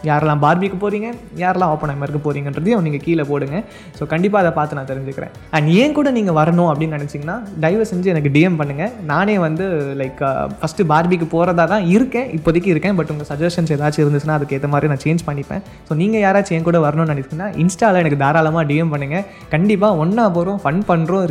யாரெல்லாம் 0.09 0.41
பார்பிக்கு 0.45 0.79
போகிறீங்க 0.85 1.09
யாரெல்லாம் 1.43 1.73
ஓப்பன் 1.75 1.93
ஐமருக்கு 1.95 2.21
போகிறீங்கன்றதையும் 2.27 2.85
நீங்கள் 2.87 3.05
கீழே 3.07 3.25
போடுங்க. 3.31 3.57
ஸோ 3.99 4.03
கண்டிப்பாக 4.13 4.43
அதை 4.45 4.53
பார்த்து 4.59 4.79
நான் 4.79 4.89
தெரிஞ்சுக்கிறேன். 4.93 5.33
அண்ட் 5.57 5.69
ஏன் 5.83 5.97
கூட 5.99 6.11
நீங்கள் 6.19 6.37
வரணும் 6.41 6.71
அப்படின்னு 6.73 6.97
நினச்சிங்கன்னா 6.99 7.37
தயவு 7.65 7.87
செஞ்சு 7.93 8.13
எனக்கு 8.15 8.33
டிஎம் 8.37 8.59
பண்ணுங்கள் 8.61 8.93
நானே 9.13 9.37
வந்து 9.47 9.67
லைக் 10.03 10.23
ஃபஸ்ட்டு 10.61 10.89
பார்பிக்கு 10.93 11.29
போகிறதா 11.35 11.67
தான் 11.75 11.87
இருக்கேன் 11.97 12.29
இப்போதைக்கு 12.39 12.73
இருக்கேன் 12.75 12.97
பட் 13.01 13.13
உங்கள் 13.15 13.31
சஜஷன்ஸ் 13.33 13.75
ஏதாச்சும் 13.77 14.05
இருந்துச்சுன்னா 14.05 14.39
அதுக்கு 14.39 14.57
ஏற்ற 14.59 14.71
மாதிரி 14.75 14.91
நான் 14.95 15.05
சேஞ்ச் 15.07 15.25
பண்ணிப்பேன். 15.31 15.63
ஸோ 15.89 15.95
நீங்கள் 16.03 16.25
யாராச்சும் 16.27 16.59
என் 16.59 16.69
கூட 16.71 16.81
வரணும்னு 16.87 17.13
நினச்சிங்கன்னா 17.15 17.51
இன்ஸ்டாவில் 17.65 18.03
எனக்கு 18.05 18.21
தாராளமாக 18.25 18.67
டிஎம் 18.73 18.93
பண்ணுங்கள் 18.95 19.25
கண்டிப்பாக 19.57 20.03
ஒன்றா 20.05 20.27
போகிறோம் 20.37 20.61
ஃபன் 20.65 20.85
பண்ணுறோம் 20.93 21.27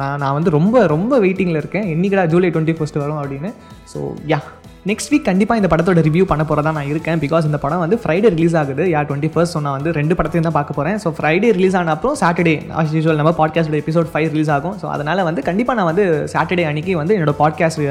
நான் 0.00 0.18
நான் 0.24 0.34
வந்து 0.38 0.56
ரொம்ப 0.58 0.86
ரொம்ப 0.96 1.18
வெயிட்டிங்கில் 1.26 1.60
இருக்கேன். 1.62 1.86
என்னைக்கடா 1.94 2.26
ஜூலை 2.34 2.50
டுவெண்ட்டி 2.54 2.76
ஃபஸ்ட் 2.78 3.02
வரும் 3.04 3.20
அப்படின்னு. 3.22 3.52
ஸோ 3.92 4.00
யா 4.32 4.40
நெக்ஸ்ட் 4.90 5.10
வீக் 5.10 5.26
கண்டிப்பாக 5.28 5.60
இந்த 5.60 5.68
படத்தோட 5.72 6.00
ரிவ்யூ 6.06 6.24
பண்ண 6.30 6.42
போகிறதா 6.46 6.70
நான் 6.76 6.88
இருக்கேன். 6.92 7.18
பிகாஸ் 7.24 7.44
இந்த 7.48 7.58
படம் 7.64 7.82
வந்து 7.82 7.96
ஃப்ரைடே 8.02 8.28
ரிலீஸ் 8.34 8.54
ஆகுது. 8.60 8.84
யார் 8.92 9.06
டுவெண்ட்டி 9.10 9.30
ஃபர்ஸ்ட் 9.34 9.56
நான் 9.66 9.76
வந்து 9.76 9.90
ரெண்டு 9.98 10.14
படத்தையும் 10.18 10.46
தான் 10.46 10.56
பார்க்க 10.56 10.76
போகிறேன் 10.78 10.98
ஸோ 11.02 11.10
ஃப்ரைடே 11.18 11.50
ரிலீஸ் 11.58 11.76
ஆன 11.80 11.92
அப்புறம் 11.94 12.16
சாட்டர்டே 12.22 12.54
ஆஸ் 12.80 12.94
யூஸ்வல் 12.96 13.20
நம்ம 13.20 13.32
பாட்காஸ்டோட 13.40 13.78
எபிசோட் 13.82 14.10
ஃபைவ் 14.14 14.28
ரிலீஸ் 14.34 14.50
ஆகும். 14.56 14.74
ஸோ 14.80 14.88
அதனால் 14.94 15.22
வந்து 15.28 15.44
கண்டிப்பாக 15.50 15.76
நான் 15.80 15.90
வந்து 15.90 16.06
சாட்டர்டே 16.34 16.64
அன்னைக்கு 16.70 16.98
வந்து 17.02 17.16
என்னோட 17.18 17.34
பாட்காஸ்ட் 17.42 17.84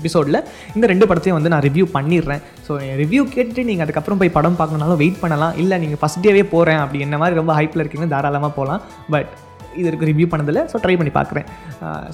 எபிசோடில் 0.00 0.40
uh, 0.40 0.44
இந்த 0.76 0.84
ரெண்டு 0.94 1.08
படத்தையும் 1.12 1.38
வந்து 1.38 1.54
நான் 1.54 1.64
ரிவ்யூ 1.68 1.86
பண்ணிடுறேன். 1.96 2.44
ஸோ 2.66 2.82
ரிவ்யூ 3.04 3.24
கேட்டுட்டு 3.36 3.68
நீங்கள் 3.70 3.86
அதுக்கப்புறம் 3.86 4.22
போய் 4.22 4.36
படம் 4.40 4.60
பார்க்கணுனாலும் 4.62 5.00
வெயிட் 5.04 5.22
பண்ணலாம். 5.24 5.56
இல்லை 5.64 5.78
நீங்கள் 5.84 6.02
ஃபஸ்ட் 6.02 6.24
டேவே 6.26 6.44
போகிறேன் 6.56 6.82
அப்படி 6.84 7.06
என்ன 7.08 7.18
மாதிரி 7.24 7.42
ரொம்ப 7.42 7.54
ஹைப்பில் 7.60 7.84
இருக்கீங்க 7.84 8.08
தாராளமாக 8.16 8.54
போகலாம் 8.60 8.82
பட் 9.14 9.32
இது 9.78 9.86
இருக்கு 9.90 10.08
ரிவ்யூ 10.10 10.26
பண்ணதில்ல 10.32 10.62
ஸோ 10.72 10.78
ட்ரை 10.84 10.94
பண்ணி 11.00 11.12
பார்க்குறேன் 11.18 11.46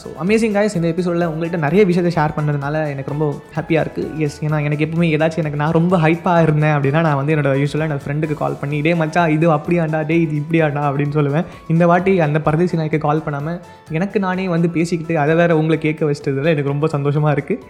ஸோ 0.03 0.09
அமேசிங் 0.25 0.55
காய்ஸ் 0.57 0.77
இந்த 0.79 0.89
எபிசோடில் 0.95 1.27
உங்கள்கிட்ட 1.31 1.61
நிறைய 1.67 1.85
விஷயத்தை 1.91 2.13
ஷேர் 2.19 2.37
பண்ணதுனால 2.37 2.75
எனக்கு 2.93 3.13
ரொம்ப 3.15 3.27
ஹாப்பியாக 3.57 3.85
இருக்குது 3.85 4.19
எஸ் 4.27 4.39
ஏன்னா 4.47 4.59
எனக்கு 4.69 4.87
எப்பவுமே 4.87 5.09
ஏதாச்சும் 5.17 5.43
எனக்கு 5.45 5.61
நான் 5.63 5.77
ரொம்ப 5.79 5.95
ஹைப்பாக 6.05 6.45
இருந்தேன் 6.47 6.75
அப்படின்னா 6.77 7.03
நான் 7.09 7.19
வந்து 7.21 7.35
என்னோட 7.35 7.53
யூஸ்வலாக 7.63 7.89
என்னோட 7.89 8.03
ஃப்ரெண்டுக்கு 8.07 8.37
கால் 8.43 8.59
பண்ணி 8.61 8.77
இதே 8.83 8.95
மச்சா 9.03 9.23
இது 9.37 9.47
அப்படியாண்டா? 9.57 10.01
டே 10.11 10.17
இது 10.25 10.35
இப்படியாண்டா? 10.43 10.83
அப்படின்னு 10.91 11.17
சொல்லுவேன். 11.19 11.47
இந்த 11.75 11.85
வாட்டி 11.91 12.13
அந்த 12.27 12.39
பரதேசி 12.47 12.77
நாய்க்கு 12.81 12.99
கால் 13.07 13.23
பண்ணாமல் 13.27 13.59
எனக்கு 13.99 14.19
நானே 14.27 14.47
வந்து 14.55 14.71
பேசிக்கிட்டு 14.77 15.15
அதை 15.25 15.35
வேறு 15.41 15.59
உங்களை 15.61 15.79
கேட்க 15.87 16.11
வச்சிட்டதில் 16.11 16.53
எனக்கு 16.55 16.75
ரொம்ப 16.75 16.89
சந்தோஷமாக 16.97 17.35
இருக்குது 17.37 17.63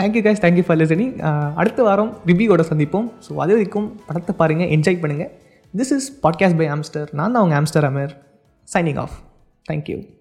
thank you 0.00 0.22
guys 0.26 0.44
thank you 0.44 0.66
for 0.68 0.80
listening 0.82 1.14
அடுத்த 1.62 1.82
வாரம் 1.88 2.12
ரிவ்யூவோட 2.30 2.64
சந்திப்போம். 2.72 3.08
ஸோ 3.26 3.32
அது 3.44 3.54
வரைக்கும் 3.56 3.88
படத்தை 4.08 4.34
பாருங்கள் 4.42 4.72
என்ஜாய் 4.76 5.02
பண்ணுங்கள் 5.02 5.32
திஸ் 5.74 5.92
இஸ் 5.98 6.08
பாட்காஸ்ட் 6.24 6.60
பை 6.62 6.68
ஆம்ஸ்டர் 6.76 7.08
நான் 7.18 7.32
தான் 7.32 7.42
அவங்க 7.42 7.56
ஆம்ஸ்டர் 7.60 7.88
Amar 7.90 8.14
signing 8.66 8.98
off. 8.98 9.22
Thank 9.66 9.88
you. 9.88 10.15